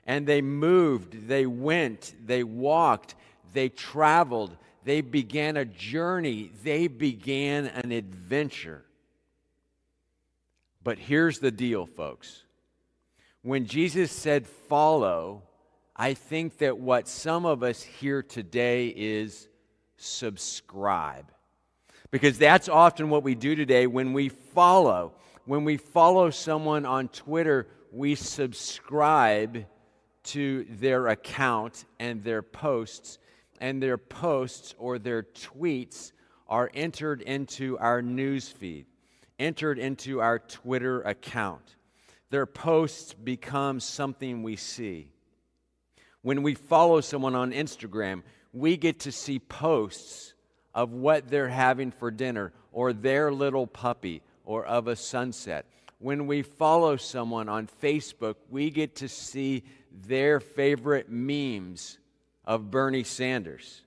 and 0.05 0.27
they 0.27 0.41
moved, 0.41 1.27
they 1.27 1.45
went, 1.45 2.13
they 2.25 2.43
walked, 2.43 3.15
they 3.53 3.69
traveled, 3.69 4.57
they 4.85 5.01
began 5.01 5.57
a 5.57 5.65
journey, 5.65 6.51
they 6.63 6.87
began 6.87 7.67
an 7.67 7.91
adventure. 7.91 8.83
But 10.83 10.99
here's 10.99 11.39
the 11.39 11.51
deal, 11.51 11.85
folks. 11.85 12.43
When 13.41 13.65
Jesus 13.65 14.11
said 14.11 14.47
follow, 14.47 15.43
I 15.95 16.13
think 16.13 16.57
that 16.57 16.77
what 16.77 17.07
some 17.07 17.45
of 17.45 17.63
us 17.63 17.81
hear 17.81 18.23
today 18.23 18.87
is 18.87 19.47
subscribe. 19.97 21.31
Because 22.11 22.37
that's 22.37 22.69
often 22.69 23.09
what 23.09 23.23
we 23.23 23.35
do 23.35 23.55
today 23.55 23.87
when 23.87 24.13
we 24.13 24.29
follow. 24.29 25.13
When 25.45 25.63
we 25.63 25.77
follow 25.77 26.29
someone 26.29 26.85
on 26.85 27.07
Twitter, 27.07 27.67
we 27.91 28.15
subscribe 28.15 29.65
to 30.23 30.65
their 30.69 31.07
account 31.07 31.85
and 31.99 32.23
their 32.23 32.41
posts, 32.41 33.19
and 33.63 33.81
their 33.81 33.97
posts 33.97 34.75
or 34.77 34.99
their 34.99 35.23
tweets 35.23 36.11
are 36.49 36.69
entered 36.73 37.21
into 37.21 37.77
our 37.77 38.01
news 38.01 38.49
feed, 38.49 38.85
entered 39.39 39.79
into 39.79 40.19
our 40.19 40.37
Twitter 40.37 41.01
account. 41.03 41.77
Their 42.29 42.45
posts 42.45 43.13
become 43.13 43.79
something 43.79 44.43
we 44.43 44.57
see. 44.57 45.13
When 46.23 46.43
we 46.43 46.55
follow 46.55 46.99
someone 46.99 47.35
on 47.35 47.53
Instagram, 47.53 48.23
we 48.51 48.75
get 48.75 48.99
to 48.99 49.13
see 49.13 49.39
posts 49.39 50.33
of 50.75 50.91
what 50.91 51.29
they're 51.29 51.47
having 51.47 51.91
for 51.91 52.11
dinner 52.11 52.51
or 52.73 52.91
their 52.91 53.31
little 53.31 53.65
puppy 53.65 54.23
or 54.43 54.65
of 54.65 54.89
a 54.89 54.97
sunset. 54.97 55.67
When 55.99 56.27
we 56.27 56.41
follow 56.41 56.97
someone 56.97 57.47
on 57.47 57.69
Facebook, 57.81 58.35
we 58.49 58.71
get 58.71 58.97
to 58.97 59.07
see 59.07 59.63
their 59.89 60.41
favorite 60.41 61.09
memes 61.09 61.97
of 62.45 62.71
Bernie 62.71 63.03
Sanders. 63.03 63.81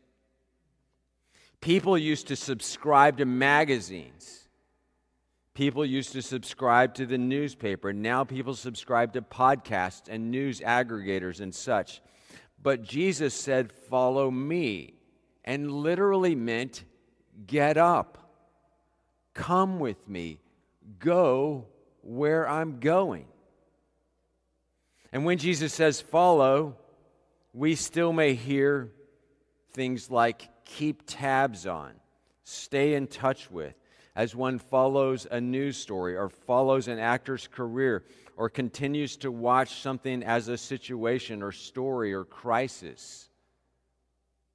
People 1.61 1.97
used 1.99 2.29
to 2.29 2.37
subscribe 2.37 3.19
to 3.19 3.25
magazines. 3.25 4.49
People 5.55 5.87
used 5.87 6.13
to 6.13 6.23
subscribe 6.23 6.95
to 6.95 7.07
the 7.07 7.19
newspaper. 7.19 7.93
Now 7.93 8.25
people 8.25 8.55
subscribe 8.55 9.15
to 9.15 9.23
podcasts 9.23 10.09
and 10.09 10.31
news 10.31 10.61
aggregators 10.61 11.41
and 11.41 11.55
such. 11.55 12.03
But 12.63 12.83
Jesus 12.83 13.35
said, 13.35 13.73
Follow 13.73 14.31
me, 14.31 14.95
and 15.45 15.73
literally 15.73 16.35
meant, 16.35 16.85
Get 17.47 17.77
up, 17.77 18.19
come 19.35 19.79
with 19.79 20.09
me, 20.09 20.41
go 20.99 21.67
where 22.03 22.49
I'm 22.49 22.81
going. 22.81 23.27
And 25.13 25.25
when 25.25 25.39
Jesus 25.39 25.73
says 25.73 26.01
follow, 26.01 26.77
we 27.57 27.75
still 27.75 28.13
may 28.13 28.35
hear 28.35 28.93
things 29.73 30.11
like 30.11 30.47
keep 30.67 31.03
tabs 31.07 31.67
on, 31.67 31.95
stay 32.45 32.93
in 32.93 33.07
touch 33.07 33.51
with, 33.51 33.75
as 34.15 34.37
one 34.37 34.59
follows 34.59 35.27
a 35.31 35.41
news 35.41 35.79
story 35.79 36.19
or 36.19 36.29
follows 36.29 36.87
an 36.87 36.99
actor's 36.99 37.49
career 37.49 38.05
or 38.37 38.51
continues 38.51 39.17
to 39.17 39.33
watch 39.33 39.81
something 39.81 40.23
as 40.23 40.49
a 40.49 40.59
situation 40.59 41.43
or 41.43 41.51
story 41.51 42.13
or 42.13 42.27
crisis 42.27 43.31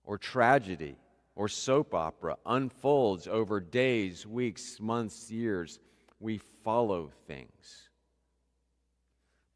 or 0.04 0.20
tragedy 0.20 0.96
or 1.34 1.48
soap 1.48 1.96
opera 1.96 2.38
unfolds 2.46 3.28
over 3.28 3.60
days, 3.60 4.28
weeks, 4.28 4.80
months, 4.80 5.32
years. 5.32 5.80
We 6.20 6.38
follow 6.38 7.10
things. 7.26 7.90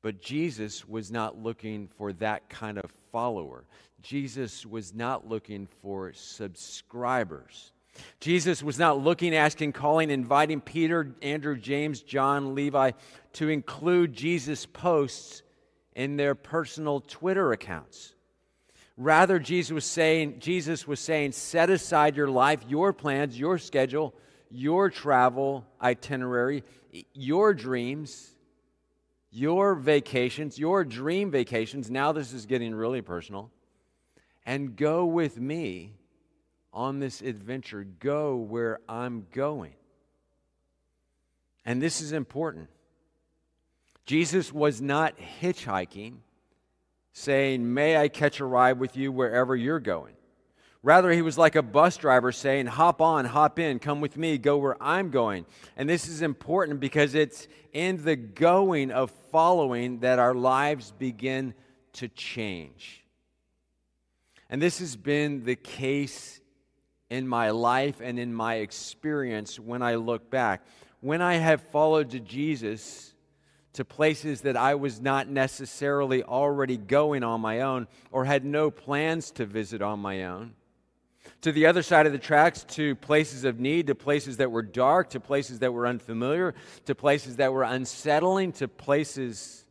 But 0.06 0.22
Jesus 0.22 0.88
was 0.88 1.12
not 1.12 1.42
looking 1.42 1.90
for 1.98 2.14
that 2.14 2.48
kind 2.48 2.78
of 2.78 2.92
follower. 3.12 3.64
Jesus 4.04 4.64
was 4.64 4.94
not 4.94 5.28
looking 5.28 5.68
for 5.82 6.14
subscribers. 6.14 7.72
Jesus 8.20 8.62
was 8.62 8.78
not 8.78 9.00
looking, 9.00 9.34
asking, 9.34 9.72
calling, 9.72 10.12
inviting 10.12 10.62
Peter, 10.62 11.16
Andrew, 11.24 11.58
James, 11.58 12.02
John, 12.02 12.54
Levi 12.54 12.92
to 13.34 13.50
include 13.50 14.14
Jesus' 14.14 14.68
posts 14.68 15.42
in 15.96 16.18
their 16.18 16.36
personal 16.36 17.00
Twitter 17.00 17.52
accounts. 17.52 18.14
Rather, 18.98 19.40
Jesus 19.40 19.72
was 19.72 19.86
saying, 19.86 20.36
Jesus 20.38 20.88
was 20.88 21.00
saying, 21.00 21.32
set 21.32 21.72
aside 21.72 22.16
your 22.16 22.30
life, 22.30 22.60
your 22.68 22.94
plans, 22.94 23.40
your 23.40 23.58
schedule, 23.58 24.14
your 24.52 24.92
travel 24.92 25.66
itinerary, 25.82 26.64
your 27.16 27.56
dreams, 27.56 28.35
your 29.36 29.76
vacations, 29.76 30.58
your 30.58 30.86
dream 30.86 31.30
vacations. 31.30 31.92
Now 31.92 32.14
this 32.14 32.32
is 32.32 32.46
getting 32.46 32.74
really 32.74 33.02
personal. 33.02 33.52
And 34.46 34.76
go 34.76 35.06
with 35.06 35.40
me 35.40 35.94
on 36.72 37.00
this 37.00 37.22
adventure. 37.22 37.84
Go 37.84 38.38
where 38.38 38.80
I'm 38.88 39.28
going. 39.32 39.74
And 41.66 41.82
this 41.82 42.00
is 42.00 42.14
important. 42.14 42.70
Jesus 44.06 44.54
was 44.54 44.82
not 44.82 45.16
hitchhiking, 45.42 46.18
saying, 47.12 47.74
May 47.74 47.98
I 47.98 48.08
catch 48.08 48.40
a 48.40 48.46
ride 48.46 48.80
with 48.80 48.96
you 48.96 49.12
wherever 49.12 49.56
you're 49.56 49.80
going. 49.80 50.14
Rather, 50.86 51.10
he 51.10 51.24
was 51.24 51.36
like 51.36 51.56
a 51.56 51.64
bus 51.64 51.98
driver 51.98 52.32
saying, 52.32 52.68
Hop 52.68 53.02
on, 53.02 53.26
hop 53.26 53.58
in, 53.58 53.80
come 53.80 54.02
with 54.02 54.18
me, 54.18 54.38
go 54.38 54.58
where 54.58 54.78
I'm 54.80 55.10
going. 55.10 55.48
And 55.76 55.90
this 55.90 56.08
is 56.08 56.22
important 56.22 56.80
because 56.80 57.16
it's 57.16 57.48
in 57.74 58.06
the 58.06 58.16
going 58.16 58.92
of 58.92 59.10
following 59.32 60.02
that 60.02 60.20
our 60.20 60.36
lives 60.36 60.94
begin 61.00 61.56
to 61.94 62.08
change. 62.08 63.04
And 64.48 64.62
this 64.62 64.78
has 64.78 64.96
been 64.96 65.44
the 65.44 65.56
case 65.56 66.40
in 67.10 67.28
my 67.28 67.50
life 67.50 68.00
and 68.00 68.20
in 68.20 68.32
my 68.32 68.58
experience 68.58 69.60
when 69.60 69.82
I 69.82 69.96
look 69.96 70.30
back. 70.30 70.64
When 71.02 71.20
I 71.20 71.38
have 71.38 71.62
followed 71.62 72.24
Jesus, 72.28 73.16
to 73.74 73.84
places 73.84 74.42
that 74.42 74.56
I 74.56 74.76
was 74.76 75.02
not 75.02 75.28
necessarily 75.28 76.22
already 76.22 76.78
going 76.78 77.24
on 77.24 77.42
my 77.42 77.62
own 77.62 77.88
or 78.12 78.24
had 78.24 78.46
no 78.46 78.70
plans 78.70 79.32
to 79.32 79.48
visit 79.48 79.82
on 79.82 80.00
my 80.00 80.26
own. 80.26 80.54
To 81.46 81.52
the 81.52 81.68
other 81.68 81.84
side 81.84 82.08
of 82.08 82.12
the 82.12 82.18
tracks, 82.18 82.64
to 82.70 82.96
places 82.96 83.44
of 83.44 83.60
need, 83.60 83.86
to 83.86 83.94
places 83.94 84.38
that 84.38 84.50
were 84.50 84.64
dark, 84.64 85.12
to 85.12 85.20
places 85.20 85.60
that 85.60 85.72
were 85.72 85.86
unfamiliar, 85.86 86.56
to 86.86 86.96
places 86.96 87.36
that 87.36 87.54
were 87.54 87.62
unsettling, 87.62 88.52
to 88.54 88.68
places 88.68 89.64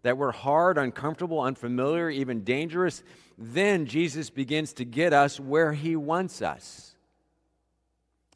that 0.00 0.16
were 0.16 0.32
hard, 0.32 0.78
uncomfortable, 0.78 1.42
unfamiliar, 1.42 2.08
even 2.08 2.44
dangerous. 2.44 3.02
Then 3.36 3.84
Jesus 3.84 4.30
begins 4.30 4.72
to 4.72 4.86
get 4.86 5.12
us 5.12 5.38
where 5.38 5.74
he 5.74 5.96
wants 5.96 6.40
us 6.40 6.96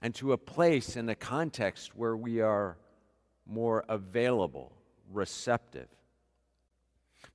and 0.03 0.15
to 0.17 0.35
a 0.35 0.37
place 0.37 0.95
and 0.95 1.09
a 1.09 1.15
context 1.15 1.97
where 1.97 2.15
we 2.15 2.43
are 2.43 2.77
more 3.47 3.87
available 3.89 4.71
receptive. 5.11 5.89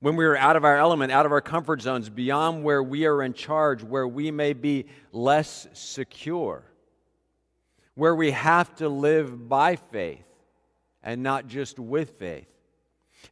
When 0.00 0.14
we 0.14 0.24
are 0.26 0.36
out 0.36 0.56
of 0.56 0.64
our 0.64 0.76
element, 0.76 1.10
out 1.10 1.26
of 1.26 1.32
our 1.32 1.40
comfort 1.40 1.82
zones, 1.82 2.08
beyond 2.08 2.62
where 2.62 2.82
we 2.82 3.06
are 3.06 3.22
in 3.22 3.32
charge, 3.32 3.82
where 3.82 4.06
we 4.06 4.30
may 4.30 4.52
be 4.52 4.86
less 5.12 5.66
secure, 5.72 6.62
where 7.94 8.14
we 8.14 8.30
have 8.30 8.74
to 8.76 8.88
live 8.88 9.48
by 9.48 9.74
faith 9.74 10.24
and 11.02 11.22
not 11.22 11.48
just 11.48 11.80
with 11.80 12.10
faith, 12.18 12.46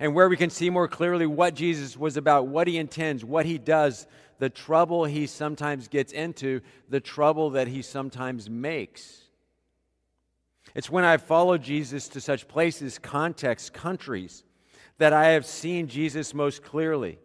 and 0.01 0.13
where 0.13 0.29
we 0.29 0.37
can 0.37 0.51
see 0.51 0.69
more 0.69 0.89
clearly 0.89 1.27
what 1.27 1.55
Jesus 1.55 1.97
was 1.97 2.17
about, 2.17 2.49
what 2.49 2.67
he 2.67 2.79
intends, 2.79 3.25
what 3.25 3.47
he 3.47 3.59
does, 3.59 4.09
the 4.39 4.51
trouble 4.51 5.05
he 5.05 5.27
sometimes 5.27 5.87
gets 5.87 6.13
into, 6.13 6.61
the 6.89 7.01
trouble 7.01 7.51
that 7.51 7.69
he 7.69 7.81
sometimes 7.81 8.51
makes. 8.51 9.23
It's 10.75 10.91
when 10.91 11.05
I've 11.05 11.23
followed 11.23 11.63
Jesus 11.63 12.09
to 12.09 12.21
such 12.21 12.49
places, 12.49 12.99
contexts, 12.99 13.71
countries, 13.71 14.43
that 14.99 15.13
I 15.13 15.29
have 15.29 15.47
seen 15.47 15.89
Jesus 15.89 16.35
most 16.35 16.63
clearly, 16.63 17.19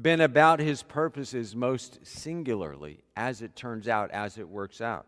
been 0.00 0.20
about 0.20 0.60
his 0.60 0.82
purposes 0.82 1.54
most 1.54 1.98
singularly, 2.06 3.04
as 3.16 3.42
it 3.42 3.54
turns 3.54 3.88
out, 3.88 4.10
as 4.10 4.38
it 4.38 4.48
works 4.48 4.80
out. 4.80 5.06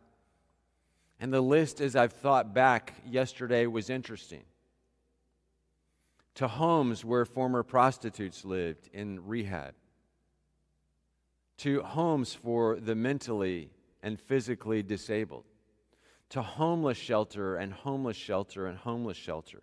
And 1.21 1.33
the 1.33 1.41
list, 1.41 1.81
as 1.81 1.97
I've 1.97 2.13
thought 2.13 2.53
back 2.53 2.95
yesterday, 3.07 3.67
was 3.67 3.89
interesting. 3.89 4.43
To 6.37 6.49
homes 6.49 7.05
where 7.05 7.25
former 7.25 7.63
prostitutes 7.63 8.45
lived 8.45 8.91
in 8.93 9.25
rehab, 9.27 9.75
to 11.59 11.81
homes 11.83 12.35
for 12.35 12.79
the 12.81 12.95
mentally 12.95 13.71
and 14.03 14.21
physically 14.21 14.83
disabled 14.83 15.45
to 16.31 16.43
homeless 16.43 16.99
shelter 16.99 17.57
and 17.57 17.73
homeless 17.73 18.17
shelter 18.17 18.67
and 18.67 18.77
homeless 18.77 19.17
shelter, 19.17 19.63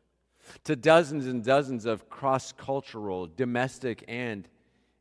to 0.63 0.75
dozens 0.75 1.27
and 1.27 1.43
dozens 1.43 1.85
of 1.85 2.09
cross 2.09 2.51
cultural, 2.51 3.27
domestic, 3.27 4.03
and 4.07 4.47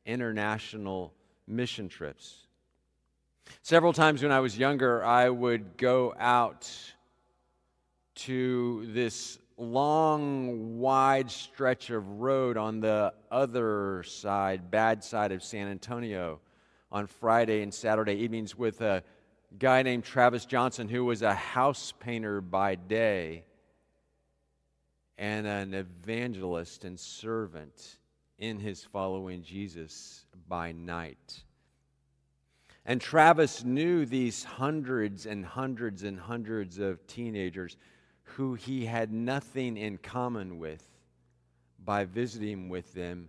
international 0.07 1.12
mission 1.46 1.88
trips. 1.88 2.46
Several 3.62 3.92
times 3.92 4.22
when 4.22 4.33
I 4.33 4.40
was 4.40 4.57
younger, 4.57 5.05
I 5.05 5.29
would 5.29 5.76
go 5.76 6.14
out 6.18 6.70
to 8.14 8.87
this 8.92 9.38
long, 9.57 10.79
wide 10.79 11.31
stretch 11.31 11.90
of 11.90 12.20
road 12.20 12.57
on 12.57 12.81
the 12.81 13.12
other 13.31 14.03
side, 14.05 14.70
bad 14.70 15.05
side 15.05 15.33
of 15.33 15.42
San 15.42 15.68
Antonio, 15.68 16.40
on 16.92 17.07
Friday 17.07 17.62
and 17.62 17.72
Saturday 17.72 18.14
evenings 18.14 18.57
with 18.57 18.81
a 18.81 19.03
guy 19.59 19.83
named 19.83 20.05
Travis 20.05 20.44
Johnson 20.44 20.88
who 20.88 21.05
was 21.05 21.22
a 21.22 21.35
house 21.35 21.92
painter 22.00 22.40
by 22.40 22.74
day 22.74 23.44
and 25.21 25.47
an 25.47 25.75
evangelist 25.75 26.85
and 26.85 26.99
servant 26.99 27.99
in 28.39 28.59
his 28.59 28.83
following 28.83 29.43
Jesus 29.43 30.25
by 30.49 30.73
night. 30.73 31.45
And 32.87 33.01
Travis 33.01 33.63
knew 33.63 34.07
these 34.07 34.43
hundreds 34.43 35.27
and 35.27 35.45
hundreds 35.45 36.03
and 36.03 36.19
hundreds 36.19 36.79
of 36.79 37.07
teenagers 37.07 37.77
who 38.23 38.55
he 38.55 38.87
had 38.87 39.13
nothing 39.13 39.77
in 39.77 39.99
common 39.99 40.59
with 40.59 40.89
by 41.85 42.07
visiting 42.07 42.71
with 42.71 42.95
them 42.95 43.29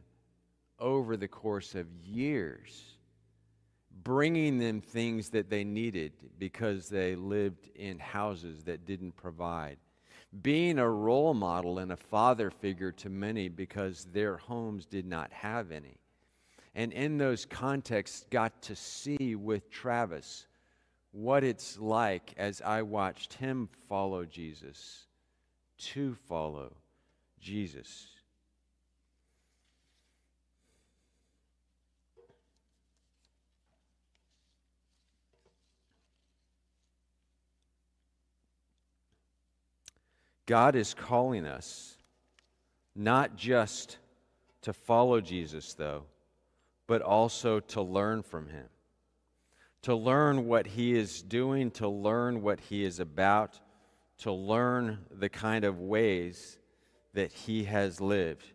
over 0.79 1.17
the 1.17 1.27
course 1.27 1.75
of 1.75 1.85
years 2.01 2.95
bringing 4.03 4.57
them 4.57 4.81
things 4.81 5.29
that 5.29 5.49
they 5.49 5.63
needed 5.63 6.13
because 6.39 6.89
they 6.89 7.15
lived 7.15 7.69
in 7.75 7.99
houses 7.99 8.63
that 8.63 8.85
didn't 8.85 9.15
provide. 9.15 9.77
Being 10.41 10.79
a 10.79 10.89
role 10.89 11.33
model 11.33 11.79
and 11.79 11.91
a 11.91 11.97
father 11.97 12.49
figure 12.49 12.91
to 12.93 13.09
many 13.09 13.49
because 13.49 14.05
their 14.05 14.37
homes 14.37 14.85
did 14.85 15.05
not 15.05 15.31
have 15.33 15.71
any. 15.71 15.97
And 16.73 16.93
in 16.93 17.17
those 17.17 17.45
contexts, 17.45 18.25
got 18.29 18.61
to 18.63 18.75
see 18.75 19.35
with 19.35 19.69
Travis 19.69 20.47
what 21.11 21.43
it's 21.43 21.77
like 21.77 22.33
as 22.37 22.61
I 22.61 22.81
watched 22.81 23.33
him 23.33 23.67
follow 23.89 24.23
Jesus, 24.23 25.07
to 25.77 26.15
follow 26.29 26.73
Jesus. 27.41 28.10
God 40.51 40.75
is 40.75 40.93
calling 40.93 41.45
us 41.45 41.95
not 42.93 43.37
just 43.37 43.95
to 44.63 44.73
follow 44.73 45.21
Jesus, 45.21 45.75
though, 45.75 46.03
but 46.87 47.01
also 47.01 47.61
to 47.61 47.81
learn 47.81 48.21
from 48.21 48.49
him. 48.49 48.65
To 49.83 49.95
learn 49.95 50.47
what 50.47 50.67
he 50.67 50.93
is 50.93 51.21
doing, 51.21 51.71
to 51.71 51.87
learn 51.87 52.41
what 52.41 52.59
he 52.59 52.83
is 52.83 52.99
about, 52.99 53.61
to 54.23 54.33
learn 54.33 55.05
the 55.09 55.29
kind 55.29 55.63
of 55.63 55.79
ways 55.79 56.57
that 57.13 57.31
he 57.31 57.63
has 57.63 58.01
lived. 58.01 58.51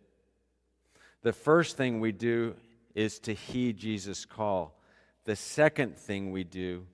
The 1.23 1.33
first 1.33 1.79
thing 1.79 2.01
we 2.01 2.13
do 2.13 2.57
is 2.95 3.19
to 3.21 3.33
heed 3.33 3.79
Jesus' 3.79 4.27
call. 4.27 4.79
The 5.25 5.35
second 5.35 5.97
thing 5.97 6.31
we 6.31 6.45
do 6.45 6.85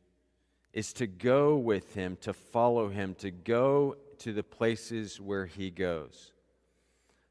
is 0.72 0.92
to 0.92 1.08
go 1.08 1.56
with 1.56 1.92
him, 1.94 2.18
to 2.20 2.32
follow 2.32 2.88
him, 2.88 3.16
to 3.16 3.32
go 3.32 3.96
to 4.22 4.32
the 4.32 4.42
places 4.42 5.20
where 5.20 5.46
he 5.46 5.70
goes. 5.70 6.32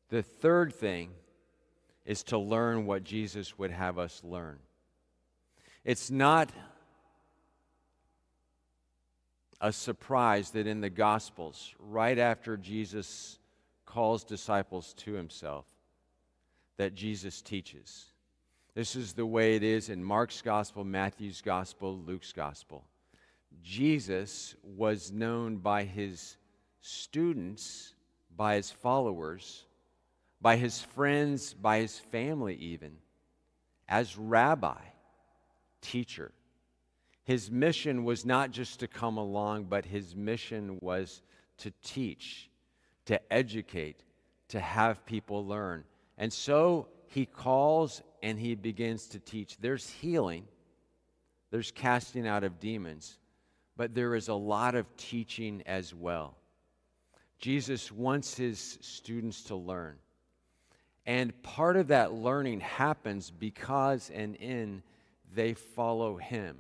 The 0.10 0.22
third 0.22 0.74
thing 0.74 1.12
is 2.06 2.24
to 2.24 2.38
learn 2.38 2.86
what 2.86 3.04
Jesus 3.04 3.58
would 3.58 3.72
have 3.72 3.98
us 3.98 4.22
learn. 4.24 4.60
It's 5.86 6.12
not 6.12 6.52
a 9.62 9.72
surprise 9.72 10.52
that 10.52 10.68
in 10.68 10.82
the 10.82 10.90
Gospels, 10.90 11.74
right 11.80 12.18
after 12.18 12.58
Jesus 12.58 13.40
calls 13.86 14.24
disciples 14.24 14.94
to 14.96 15.14
himself, 15.14 15.66
that 16.78 16.94
Jesus 16.94 17.42
teaches. 17.42 18.06
This 18.74 18.96
is 18.96 19.14
the 19.14 19.26
way 19.26 19.56
it 19.56 19.64
is 19.64 19.90
in 19.90 20.04
Mark's 20.04 20.42
Gospel, 20.42 20.84
Matthew's 20.84 21.42
Gospel, 21.42 21.98
Luke's 21.98 22.34
Gospel. 22.34 22.84
Jesus 23.62 24.56
was 24.64 25.12
known 25.12 25.58
by 25.58 25.84
his 25.84 26.38
students, 26.82 27.94
by 28.36 28.56
his 28.56 28.72
followers, 28.72 29.66
by 30.42 30.58
his 30.58 30.82
friends, 30.82 31.54
by 31.54 31.80
his 31.80 31.98
family, 31.98 32.56
even, 32.56 32.98
as 33.88 34.18
rabbi. 34.18 34.80
teacher. 35.82 36.32
His 37.24 37.50
mission 37.52 38.04
was 38.04 38.26
not 38.26 38.52
just 38.52 38.80
to 38.80 38.88
come 38.88 39.18
along, 39.18 39.66
but 39.66 39.86
his 39.86 40.16
mission 40.16 40.78
was 40.82 41.22
to 41.58 41.72
teach, 41.84 42.50
to 43.06 43.34
educate, 43.34 44.04
to 44.50 44.60
have 44.60 45.06
people 45.06 45.46
learn. 45.46 45.84
And 46.18 46.32
so 46.32 46.88
he 47.08 47.26
calls 47.26 48.02
and 48.24 48.40
he 48.40 48.56
begins 48.56 49.08
to 49.08 49.20
teach. 49.20 49.58
There's 49.58 49.90
healing, 49.90 50.46
there's 51.52 51.72
casting 51.72 52.28
out 52.28 52.44
of 52.44 52.60
demons, 52.60 53.18
but 53.78 53.94
there 53.96 54.16
is 54.16 54.28
a 54.28 54.34
lot 54.34 54.76
of 54.76 54.86
teaching 54.98 55.64
as 55.66 55.94
well. 55.94 56.36
Jesus 57.42 57.92
wants 57.92 58.36
his 58.36 58.78
students 58.82 59.44
to 59.46 59.56
learn. 59.56 59.98
And 61.06 61.40
part 61.42 61.76
of 61.76 61.88
that 61.88 62.14
learning 62.14 62.60
happens 62.60 63.32
because 63.32 64.12
and 64.14 64.36
in 64.36 64.84
they 65.34 65.56
follow 65.56 66.18
him. 66.18 66.58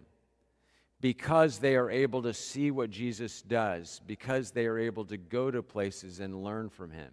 Because 0.99 1.59
they 1.59 1.75
are 1.75 1.89
able 1.89 2.23
to 2.23 2.33
see 2.33 2.71
what 2.71 2.89
Jesus 2.89 3.41
does, 3.41 4.01
because 4.05 4.51
they 4.51 4.65
are 4.65 4.77
able 4.77 5.05
to 5.05 5.17
go 5.17 5.49
to 5.49 5.63
places 5.63 6.19
and 6.19 6.43
learn 6.43 6.69
from 6.69 6.91
him. 6.91 7.11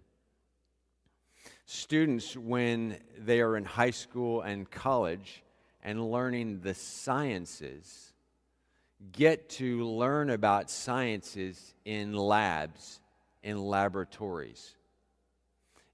Students, 1.65 2.35
when 2.35 2.97
they 3.17 3.41
are 3.41 3.55
in 3.55 3.65
high 3.65 3.91
school 3.91 4.41
and 4.41 4.69
college 4.69 5.43
and 5.83 6.11
learning 6.11 6.61
the 6.61 6.73
sciences, 6.73 8.13
get 9.11 9.49
to 9.49 9.87
learn 9.87 10.31
about 10.31 10.71
sciences 10.71 11.73
in 11.85 12.13
labs, 12.13 12.99
in 13.43 13.57
laboratories. 13.57 14.75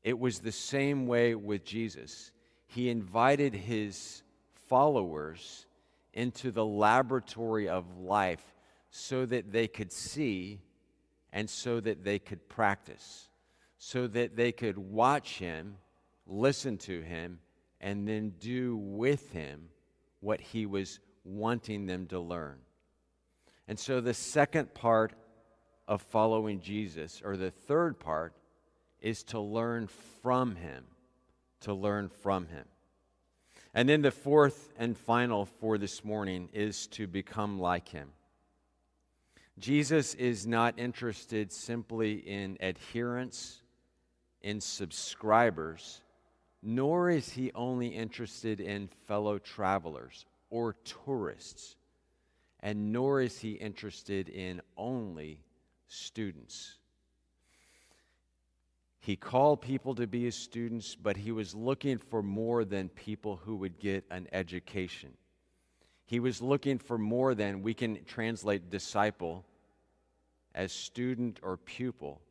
It 0.04 0.20
was 0.20 0.40
the 0.40 0.52
same 0.52 1.08
way 1.08 1.36
with 1.36 1.64
Jesus. 1.64 2.32
He 2.68 2.90
invited 2.90 3.54
his 3.54 4.24
followers 4.68 5.66
into 6.14 6.52
the 6.52 6.66
laboratory 6.66 7.68
of 7.68 7.98
life 7.98 8.44
so 8.90 9.26
that 9.26 9.52
they 9.52 9.68
could 9.68 9.92
see 9.92 10.62
and 11.34 11.50
so 11.50 11.80
that 11.80 12.04
they 12.04 12.20
could 12.20 12.48
practice 12.48 13.28
so 13.86 14.08
that 14.08 14.36
they 14.36 14.52
could 14.52 14.80
watch 14.80 15.38
him, 15.38 15.78
listen 16.26 16.76
to 16.76 17.02
him, 17.02 17.40
and 17.80 18.08
then 18.08 18.34
do 18.40 18.76
with 18.78 19.32
him 19.32 19.70
what 20.22 20.42
he 20.42 20.66
was 20.66 21.00
wanting 21.24 21.86
them 21.86 22.08
to 22.08 22.20
learn. 22.20 22.58
And 23.68 23.78
so 23.78 24.02
the 24.02 24.16
second 24.16 24.74
part 24.74 25.14
of 25.88 26.02
following 26.02 26.60
Jesus, 26.60 27.22
or 27.24 27.38
the 27.38 27.52
third 27.52 28.00
part, 28.00 28.34
is 29.02 29.24
to 29.24 29.40
learn 29.40 29.88
from 30.22 30.56
him. 30.56 30.84
To 31.62 31.74
learn 31.74 32.10
from 32.10 32.48
him. 32.48 32.66
And 33.74 33.90
then 33.90 34.02
the 34.02 34.12
fourth 34.12 34.72
and 34.78 34.98
final 34.98 35.46
for 35.46 35.78
this 35.78 36.04
morning 36.04 36.50
is 36.54 36.88
to 36.88 37.08
become 37.08 37.60
like 37.60 37.90
him. 37.90 38.10
Jesus 39.58 40.14
is 40.16 40.46
not 40.46 40.78
interested 40.78 41.52
simply 41.52 42.14
in 42.16 42.58
adherence 42.60 43.62
in 44.42 44.62
subscribers, 44.62 46.02
nor 46.62 47.10
is 47.10 47.32
he 47.32 47.52
only 47.54 47.88
interested 47.88 48.60
in 48.60 48.90
fellow 49.08 49.40
travelers 49.40 50.26
or 50.50 50.76
tourists, 50.84 51.78
and 52.60 52.92
nor 52.92 53.22
is 53.22 53.40
he 53.40 53.54
interested 53.54 54.30
in 54.30 54.62
only 54.78 55.45
students. 55.96 56.78
He 59.00 59.16
called 59.16 59.62
people 59.62 59.96
to 59.96 60.08
be 60.08 60.24
his 60.24 60.36
students, 60.36 60.96
but 60.96 61.16
he 61.18 61.32
was 61.32 61.54
looking 61.54 61.98
for 61.98 62.24
more 62.24 62.66
than 62.66 62.90
people 62.90 63.40
who 63.44 63.56
would 63.58 63.80
get 63.80 64.04
an 64.10 64.28
education. 64.32 65.12
He 66.06 66.20
was 66.20 66.42
looking 66.42 66.80
for 66.80 66.98
more 66.98 67.36
than 67.36 67.62
we 67.62 67.74
can 67.74 68.04
translate 68.06 68.70
disciple 68.70 69.46
as 70.54 70.72
student 70.72 71.40
or 71.44 71.58
pupil 71.58 72.22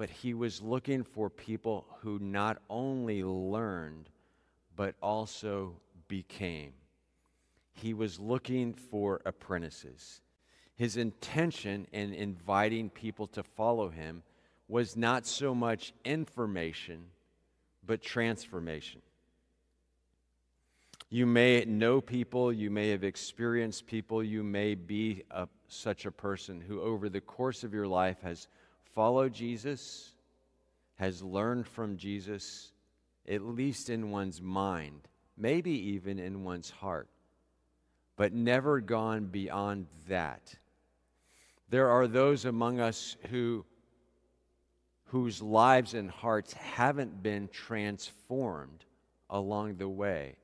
but 0.00 0.08
he 0.08 0.32
was 0.32 0.62
looking 0.62 1.04
for 1.04 1.28
people 1.28 1.84
who 2.00 2.18
not 2.18 2.56
only 2.70 3.22
learned, 3.22 4.08
but 4.74 4.94
also 5.02 5.74
became. 6.08 6.72
He 7.74 7.92
was 7.92 8.18
looking 8.18 8.72
for 8.72 9.20
apprentices. 9.26 10.22
His 10.80 10.96
intention 10.96 11.86
in 11.92 12.14
inviting 12.14 12.88
people 12.88 13.26
to 13.26 13.42
follow 13.42 13.90
him 13.90 14.22
was 14.66 14.96
not 14.96 15.26
so 15.26 15.54
much 15.54 15.92
information, 16.06 17.04
but 17.84 18.00
transformation. 18.00 19.02
You 21.10 21.26
may 21.26 21.66
know 21.66 22.00
people, 22.00 22.50
you 22.50 22.70
may 22.70 22.88
have 22.88 23.04
experienced 23.04 23.88
people, 23.88 24.24
you 24.24 24.42
may 24.42 24.74
be 24.74 25.22
a, 25.30 25.48
such 25.68 26.06
a 26.06 26.10
person 26.10 26.62
who, 26.62 26.80
over 26.80 27.10
the 27.10 27.20
course 27.20 27.62
of 27.62 27.74
your 27.74 27.86
life, 27.86 28.22
has 28.22 28.48
followed 28.94 29.34
Jesus, 29.34 30.14
has 30.94 31.22
learned 31.22 31.66
from 31.66 31.98
Jesus, 31.98 32.72
at 33.28 33.42
least 33.42 33.90
in 33.90 34.10
one's 34.10 34.40
mind, 34.40 35.08
maybe 35.36 35.72
even 35.72 36.18
in 36.18 36.42
one's 36.42 36.70
heart, 36.70 37.10
but 38.16 38.32
never 38.32 38.80
gone 38.80 39.26
beyond 39.26 39.86
that. 40.08 40.54
There 41.70 41.88
are 41.88 42.06
those 42.06 42.44
among 42.44 42.80
us 42.80 43.16
who 43.30 43.64
whose 45.10 45.42
lives 45.42 45.94
and 45.94 46.08
hearts 46.08 46.52
haven't 46.52 47.20
been 47.20 47.48
transformed 47.48 48.84
along 49.28 49.76
the 49.76 49.88
way. 49.88 50.36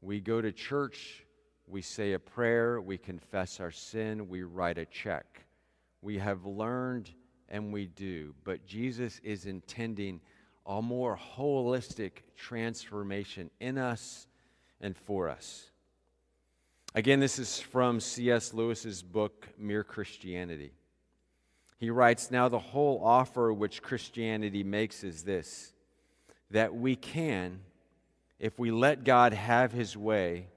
We 0.00 0.20
go 0.20 0.40
to 0.40 0.52
church, 0.52 1.24
we 1.66 1.82
say 1.82 2.12
a 2.12 2.18
prayer, 2.18 2.80
we 2.80 2.98
confess 2.98 3.58
our 3.58 3.72
sin, 3.72 4.28
we 4.28 4.44
write 4.44 4.78
a 4.78 4.86
check. 4.86 5.44
We 6.02 6.18
have 6.18 6.46
learned 6.46 7.10
and 7.48 7.72
we 7.72 7.86
do. 7.86 8.32
But 8.44 8.64
Jesus 8.64 9.20
is 9.24 9.46
intending 9.46 10.20
a 10.66 10.80
more 10.80 11.18
holistic 11.18 12.12
transformation 12.36 13.50
in 13.58 13.76
us 13.76 14.28
and 14.80 14.96
for 14.96 15.28
us. 15.28 15.69
Again, 16.94 17.20
this 17.20 17.38
is 17.38 17.60
from 17.60 18.00
C.S. 18.00 18.52
Lewis's 18.52 19.02
book, 19.02 19.48
Mere 19.56 19.84
Christianity. 19.84 20.72
He 21.78 21.90
writes 21.90 22.30
Now, 22.30 22.48
the 22.48 22.58
whole 22.58 23.00
offer 23.04 23.52
which 23.52 23.82
Christianity 23.82 24.62
makes 24.64 25.04
is 25.04 25.22
this 25.22 25.72
that 26.50 26.74
we 26.74 26.96
can, 26.96 27.60
if 28.40 28.58
we 28.58 28.72
let 28.72 29.04
God 29.04 29.32
have 29.32 29.70
his 29.70 29.96
way, 29.96 30.48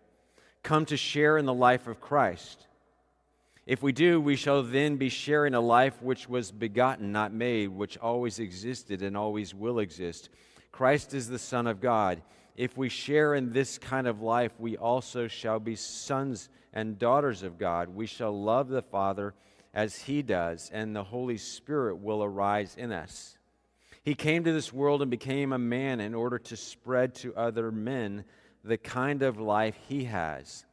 come 0.63 0.86
to 0.88 0.98
share 0.98 1.38
in 1.38 1.46
the 1.46 1.54
life 1.54 1.88
of 1.88 2.02
Christ 2.02 2.65
if 3.65 3.82
we 3.82 3.93
do, 3.93 4.19
we 4.19 4.36
shall 4.36 4.62
then 4.62 4.98
be 4.98 5.08
sharing 5.08 5.54
a 5.54 5.62
life 5.62 6.02
which 6.02 6.28
was 6.28 6.52
begotten, 6.52 7.13
not 7.13 7.34
made, 7.34 7.69
which 7.69 7.98
always 7.98 8.39
existed 8.39 9.02
and 9.02 9.15
always 9.15 9.56
will 9.56 9.80
exist. 9.80 10.30
Christ 10.74 11.13
is 11.13 11.30
the 11.30 11.39
Son 11.39 11.65
of 11.65 11.80
God. 11.80 12.22
If 12.56 12.78
we 12.78 12.89
share 12.89 13.34
in 13.34 13.52
this 13.52 13.78
kind 13.78 14.08
of 14.08 14.22
life, 14.22 14.52
we 14.60 14.78
also 14.78 15.28
shall 15.28 15.60
be 15.60 15.76
sons 15.76 16.50
and 16.72 17.00
daughters 17.00 17.44
of 17.44 17.58
God. 17.58 17.89
We 17.89 18.06
shall 18.06 18.39
love 18.39 18.70
the 18.70 18.82
Father 18.82 19.34
as 19.74 20.04
He 20.04 20.22
does, 20.22 20.70
and 20.72 20.96
the 20.96 21.04
Holy 21.04 21.38
Spirit 21.38 21.98
will 21.98 22.24
arise 22.24 22.76
in 22.78 22.92
us. 22.92 23.38
He 24.04 24.16
came 24.16 24.44
to 24.44 24.54
this 24.54 24.72
world 24.72 25.02
and 25.02 25.10
became 25.10 25.54
a 25.54 25.58
man 25.58 26.00
in 26.00 26.13
order 26.13 26.38
to 26.38 26.58
spread 26.58 27.16
to 27.16 27.36
other 27.36 27.72
men 27.72 28.26
the 28.63 28.78
kind 28.78 29.24
of 29.24 29.39
life 29.39 29.78
He 29.88 30.06
has 30.06 30.66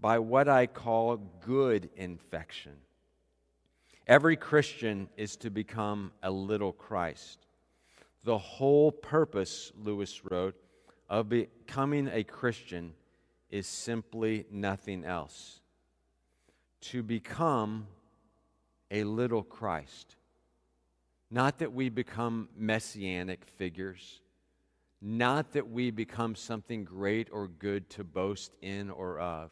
by 0.00 0.18
what 0.18 0.48
I 0.48 0.66
call 0.66 1.16
good 1.46 1.88
infection. 1.96 2.72
Every 4.06 4.36
Christian 4.36 5.08
is 5.16 5.36
to 5.38 5.50
become 5.50 6.12
a 6.22 6.30
little 6.30 6.72
Christ. 6.72 7.38
The 8.24 8.36
whole 8.36 8.92
purpose, 8.92 9.72
Lewis 9.82 10.22
wrote, 10.24 10.56
of 11.08 11.28
becoming 11.28 12.08
a 12.08 12.24
Christian 12.24 12.94
is 13.50 13.66
simply 13.66 14.46
nothing 14.50 15.04
else. 15.04 15.60
To 16.82 17.02
become 17.02 17.86
a 18.90 19.04
little 19.04 19.42
Christ. 19.42 20.16
Not 21.30 21.58
that 21.58 21.72
we 21.72 21.88
become 21.88 22.48
messianic 22.56 23.44
figures, 23.44 24.20
not 25.00 25.52
that 25.52 25.68
we 25.68 25.90
become 25.90 26.34
something 26.34 26.84
great 26.84 27.28
or 27.32 27.48
good 27.48 27.90
to 27.90 28.04
boast 28.04 28.54
in 28.62 28.90
or 28.90 29.18
of. 29.18 29.50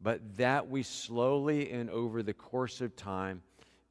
But 0.00 0.36
that 0.36 0.68
we 0.68 0.82
slowly 0.82 1.70
and 1.72 1.88
over 1.88 2.22
the 2.22 2.34
course 2.34 2.80
of 2.80 2.94
time 2.96 3.42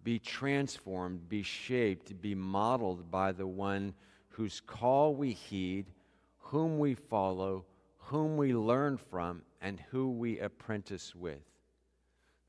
be 0.03 0.19
transformed, 0.19 1.27
be 1.27 1.41
shaped, 1.41 2.21
be 2.21 2.36
modeled 2.36 3.10
by 3.10 3.31
the 3.31 3.47
one 3.47 3.93
whose 4.29 4.62
call 4.62 5.15
we 5.15 5.31
heed, 5.31 5.88
whom 6.45 6.77
we 6.77 6.93
follow, 6.93 7.65
whom 7.97 8.38
we 8.38 8.53
learn 8.53 8.97
from, 8.97 9.41
and 9.62 9.79
who 9.89 10.10
we 10.10 10.39
apprentice 10.39 11.15
with. 11.15 11.41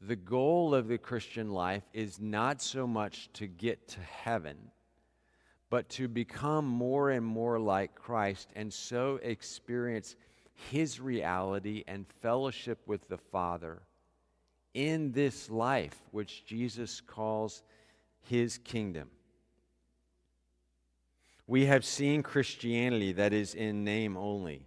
The 0.02 0.16
goal 0.16 0.74
of 0.74 0.88
the 0.88 0.98
Christian 0.98 1.50
life 1.50 1.82
is 1.94 2.20
not 2.20 2.61
so 2.61 2.87
much 2.87 3.30
to 3.35 3.46
get 3.46 3.88
to 3.88 4.00
heaven, 4.00 4.56
but 5.70 5.88
to 5.90 6.09
become 6.09 6.66
more 6.66 7.11
and 7.11 7.24
more 7.24 7.59
like 7.59 7.94
Christ 7.94 8.50
and 8.54 8.70
so 8.70 9.18
experience 9.22 10.14
his 10.70 11.00
reality 11.00 11.82
and 11.88 12.06
fellowship 12.20 12.78
with 12.87 13.09
the 13.09 13.18
Father 13.18 13.82
in 14.74 15.11
this 15.12 15.48
life, 15.50 16.02
which 16.11 16.44
Jesus 16.44 17.00
calls 17.00 17.62
his 18.20 18.59
kingdom. 18.59 19.09
We 21.46 21.66
have 21.66 21.85
seen 21.85 22.22
Christianity 22.22 23.12
that 23.12 23.32
is 23.32 23.54
in 23.54 23.85
name 23.85 24.16
only. 24.16 24.66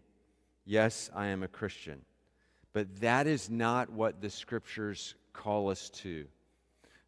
Yes, 0.66 1.10
I 1.14 1.28
am 1.28 1.44
a 1.44 1.48
Christian. 1.48 2.02
But 2.72 3.02
that 3.02 3.28
is 3.28 3.50
not 3.50 3.90
what 3.90 4.22
the 4.22 4.30
scriptures 4.30 5.16
call 5.34 5.70
us 5.70 5.90
to. 5.90 6.26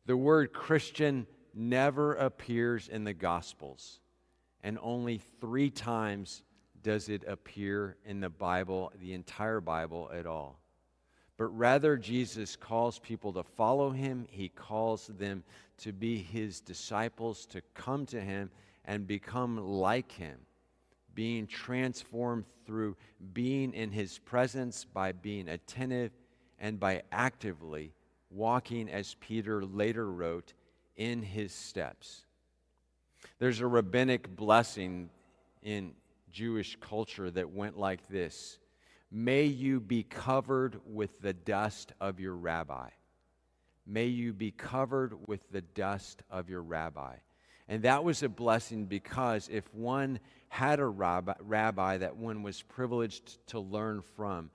The 0.06 0.18
word 0.18 0.52
Christian 0.52 1.26
never 1.54 2.16
appears 2.16 2.88
in 2.90 3.04
the 3.04 3.14
Gospels, 3.14 4.00
and 4.64 4.78
only 4.82 5.22
three 5.40 5.70
times 5.70 6.44
does 6.82 7.08
it 7.08 7.24
appear 7.28 7.96
in 8.06 8.20
the 8.20 8.30
Bible, 8.30 8.92
the 9.00 9.14
entire 9.14 9.62
Bible 9.62 10.10
at 10.14 10.26
all. 10.26 10.60
But 11.38 11.58
rather, 11.58 11.98
Jesus 11.98 12.56
calls 12.56 13.00
people 13.00 13.34
to 13.34 13.44
follow 13.44 13.92
him. 13.92 14.28
He 14.30 14.50
calls 14.50 15.08
them 15.08 15.44
to 15.82 15.92
be 15.92 16.18
his 16.18 16.62
disciples, 16.62 17.46
to 17.48 17.62
come 17.74 18.06
to 18.08 18.22
him 18.22 18.50
and 18.86 19.08
become 19.08 19.58
like 19.58 20.12
him, 20.12 20.38
being 21.14 21.48
transformed 21.48 22.46
through 22.66 22.96
being 23.34 23.74
in 23.74 23.92
his 23.92 24.20
presence 24.20 24.86
by 24.86 25.12
being 25.12 25.50
attentive 25.50 26.12
and 26.60 26.80
by 26.80 27.02
actively 27.12 27.94
walking, 28.30 28.90
as 28.90 29.16
Peter 29.16 29.64
later 29.64 30.10
wrote, 30.10 30.54
in 30.96 31.22
his 31.22 31.52
steps. 31.52 32.26
There's 33.40 33.60
a 33.60 33.68
rabbinic 33.68 34.36
blessing 34.36 35.10
in 35.64 35.94
Jewish 36.32 36.78
culture 36.80 37.30
that 37.32 37.52
went 37.52 37.78
like 37.78 38.08
this 38.08 38.58
May 39.12 39.44
you 39.44 39.80
be 39.80 40.04
covered 40.04 40.80
with 40.86 41.22
the 41.22 41.34
dust 41.34 41.92
of 42.00 42.20
your 42.20 42.36
rabbi. 42.36 42.90
May 43.86 44.06
you 44.06 44.34
be 44.34 44.52
covered 44.52 45.28
with 45.28 45.52
the 45.52 45.62
dust 45.62 46.24
of 46.30 46.50
your 46.50 46.62
rabbi. 46.62 47.16
And 47.68 47.84
that 47.84 48.04
was 48.04 48.22
a 48.22 48.30
blessing 48.30 48.86
because 48.86 49.50
if 49.52 49.74
one 49.74 50.20
had 50.50 50.80
a 50.80 50.86
rabbi, 50.86 51.34
rabbi 51.40 51.98
that 51.98 52.18
one 52.18 52.44
was 52.44 52.62
privileged 52.62 53.46
to 53.48 53.60
learn 53.60 54.02
from, 54.16 54.50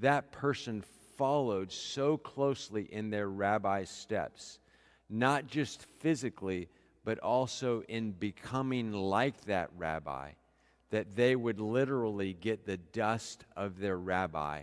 that 0.00 0.32
person 0.32 0.82
followed 1.16 1.70
so 1.70 2.16
closely 2.16 2.84
in 2.84 3.10
their 3.10 3.28
rabbi's 3.28 3.90
steps, 3.90 4.58
not 5.10 5.46
just 5.46 5.84
physically, 6.00 6.68
but 7.04 7.18
also 7.18 7.82
in 7.88 8.12
becoming 8.12 8.92
like 8.92 9.44
that 9.44 9.70
rabbi 9.76 10.30
that 10.90 11.16
they 11.16 11.34
would 11.34 11.58
literally 11.58 12.34
get 12.34 12.66
the 12.66 12.76
dust 12.76 13.44
of 13.56 13.78
their 13.78 13.96
rabbi 13.96 14.62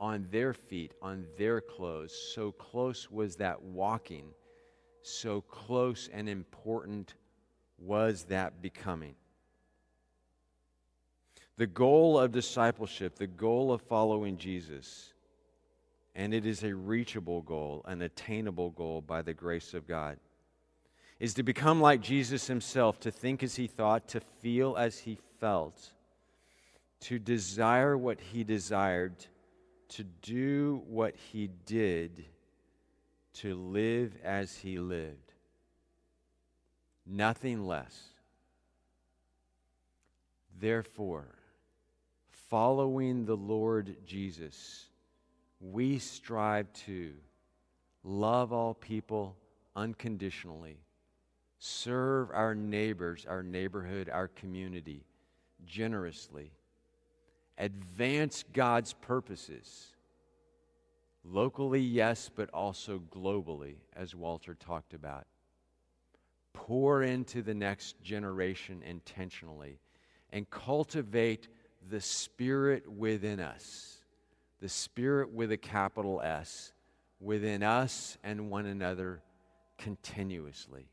on 0.00 0.26
their 0.30 0.54
feet, 0.54 0.94
on 1.02 1.26
their 1.38 1.60
clothes. 1.60 2.14
So 2.34 2.50
close 2.52 3.10
was 3.10 3.36
that 3.36 3.62
walking, 3.62 4.24
so 5.02 5.42
close 5.42 6.08
and 6.12 6.28
important 6.28 7.14
was 7.78 8.24
that 8.24 8.62
becoming. 8.62 9.14
The 11.58 11.66
goal 11.66 12.18
of 12.18 12.32
discipleship, 12.32 13.16
the 13.16 13.26
goal 13.26 13.70
of 13.70 13.82
following 13.82 14.38
Jesus, 14.38 15.12
and 16.14 16.32
it 16.32 16.46
is 16.46 16.64
a 16.64 16.74
reachable 16.74 17.42
goal, 17.42 17.84
an 17.86 18.00
attainable 18.00 18.70
goal 18.70 19.02
by 19.02 19.20
the 19.20 19.34
grace 19.34 19.74
of 19.74 19.86
God, 19.86 20.16
is 21.18 21.34
to 21.34 21.42
become 21.42 21.82
like 21.82 22.00
Jesus 22.00 22.46
himself, 22.46 22.98
to 23.00 23.10
think 23.10 23.42
as 23.42 23.56
he 23.56 23.66
thought, 23.66 24.08
to 24.08 24.20
feel 24.40 24.74
as 24.76 25.00
he 25.00 25.18
felt, 25.38 25.90
to 27.00 27.18
desire 27.18 27.96
what 27.96 28.18
he 28.20 28.42
desired, 28.42 29.14
to 29.90 30.04
do 30.04 30.82
what 30.88 31.14
he 31.16 31.50
did, 31.66 32.24
to 33.34 33.54
live 33.54 34.16
as 34.24 34.56
he 34.58 34.78
lived. 34.78 35.32
Nothing 37.06 37.66
less. 37.66 38.08
Therefore, 40.58 41.34
following 42.48 43.24
the 43.24 43.36
Lord 43.36 43.96
Jesus, 44.06 44.86
we 45.60 45.98
strive 45.98 46.72
to 46.86 47.12
love 48.04 48.52
all 48.52 48.74
people 48.74 49.36
unconditionally, 49.76 50.78
serve 51.58 52.30
our 52.32 52.54
neighbors, 52.54 53.26
our 53.28 53.42
neighborhood, 53.42 54.08
our 54.08 54.28
community 54.28 55.04
generously, 55.66 56.52
advance 57.60 58.44
God's 58.52 58.94
purposes. 58.94 59.94
Locally, 61.22 61.80
yes, 61.80 62.30
but 62.34 62.50
also 62.50 63.02
globally, 63.14 63.74
as 63.94 64.14
Walter 64.14 64.54
talked 64.54 64.94
about. 64.94 65.26
Pour 66.54 67.02
into 67.02 67.42
the 67.42 67.54
next 67.54 68.02
generation 68.02 68.82
intentionally 68.84 69.78
and 70.32 70.48
cultivate 70.50 71.48
the 71.90 72.00
spirit 72.00 72.90
within 72.90 73.38
us, 73.38 74.02
the 74.60 74.68
spirit 74.68 75.30
with 75.30 75.52
a 75.52 75.56
capital 75.56 76.20
S, 76.22 76.72
within 77.20 77.62
us 77.62 78.16
and 78.24 78.50
one 78.50 78.66
another 78.66 79.22
continuously. 79.78 80.88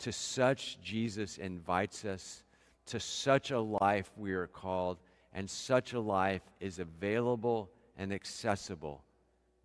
To 0.00 0.12
such, 0.12 0.80
Jesus 0.80 1.38
invites 1.38 2.04
us 2.04 2.44
to 2.86 2.98
such 2.98 3.50
a 3.50 3.60
life 3.60 4.10
we 4.16 4.32
are 4.32 4.46
called, 4.46 4.98
and 5.32 5.48
such 5.48 5.92
a 5.92 6.00
life 6.00 6.42
is 6.60 6.78
available 6.78 7.70
and 7.96 8.12
accessible 8.12 9.02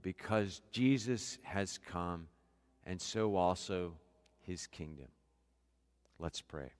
because 0.01 0.61
Jesus 0.71 1.37
has 1.43 1.77
come, 1.77 2.27
and 2.85 3.01
so 3.01 3.35
also 3.35 3.93
his 4.41 4.67
kingdom. 4.67 5.07
Let's 6.19 6.41
pray. 6.41 6.71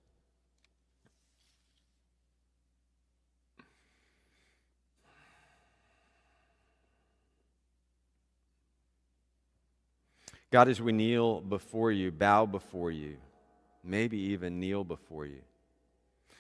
God, 10.50 10.70
as 10.70 10.82
we 10.82 10.94
kneel 10.94 11.42
before 11.42 11.92
you, 11.92 12.10
bow 12.10 12.46
before 12.46 12.90
you, 12.90 13.18
maybe 13.84 14.18
even 14.18 14.62
kneel 14.62 14.86
before 14.86 15.26
you. 15.26 15.42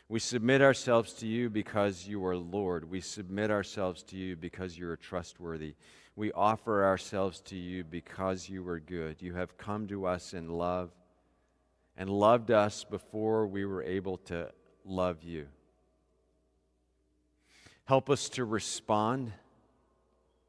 We 0.10 0.20
submit 0.20 0.62
ourselves 0.62 1.12
to 1.16 1.28
you 1.28 1.50
because 1.50 2.08
you 2.08 2.26
are 2.26 2.38
Lord. 2.38 2.90
We 2.90 3.02
submit 3.02 3.52
ourselves 3.52 4.04
to 4.04 4.16
you 4.16 4.38
because 4.38 4.78
you 4.78 4.88
are 4.90 4.96
trustworthy. 4.96 5.76
We 6.16 6.32
offer 6.32 6.86
ourselves 6.86 7.42
to 7.42 7.58
you 7.58 7.84
because 7.84 8.48
you 8.48 8.66
are 8.70 8.80
good. 8.80 9.18
You 9.22 9.36
have 9.36 9.58
come 9.58 9.86
to 9.88 10.06
us 10.06 10.34
in 10.34 10.50
love 10.50 10.92
and 11.98 12.10
loved 12.10 12.52
us 12.52 12.86
before 12.86 13.48
we 13.48 13.66
were 13.66 13.84
able 13.84 14.18
to 14.18 14.50
love 14.86 15.24
you. 15.24 15.48
Help 17.84 18.10
us 18.10 18.30
to 18.30 18.46
respond 18.46 19.34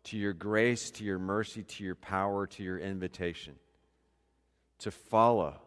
to 0.04 0.16
your 0.16 0.32
grace, 0.32 0.92
to 0.92 1.04
your 1.04 1.18
mercy, 1.18 1.64
to 1.64 1.84
your 1.84 1.96
power, 1.96 2.46
to 2.46 2.62
your 2.62 2.78
invitation, 2.78 3.56
to 4.78 4.92
follow, 4.92 5.60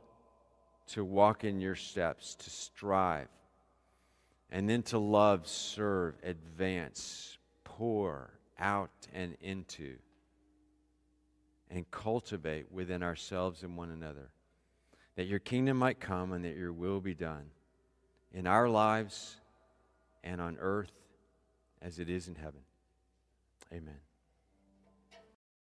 to 0.88 1.04
walk 1.04 1.44
in 1.44 1.60
your 1.60 1.76
steps, 1.76 2.36
to 2.36 2.50
strive 2.50 3.28
and 4.52 4.70
then 4.70 4.84
to 4.84 4.98
love, 4.98 5.48
serve, 5.48 6.16
advance, 6.24 7.38
pour 7.64 8.32
out 8.60 8.92
and 9.14 9.36
into, 9.42 9.96
and 11.70 11.90
cultivate 11.90 12.72
within 12.72 13.02
ourselves 13.02 13.64
and 13.64 13.78
one 13.78 13.92
another. 13.92 14.30
That 15.16 15.28
your 15.28 15.40
kingdom 15.40 15.78
might 15.78 16.00
come 16.00 16.34
and 16.34 16.44
that 16.46 16.56
your 16.56 16.74
will 16.74 17.00
be 17.00 17.14
done 17.14 17.46
in 18.34 18.48
our 18.48 18.70
lives 18.70 19.38
and 20.24 20.42
on 20.42 20.58
earth 20.60 20.92
as 21.82 22.00
it 22.00 22.10
is 22.10 22.28
in 22.28 22.36
heaven. 22.36 22.62
Amen. 23.74 24.00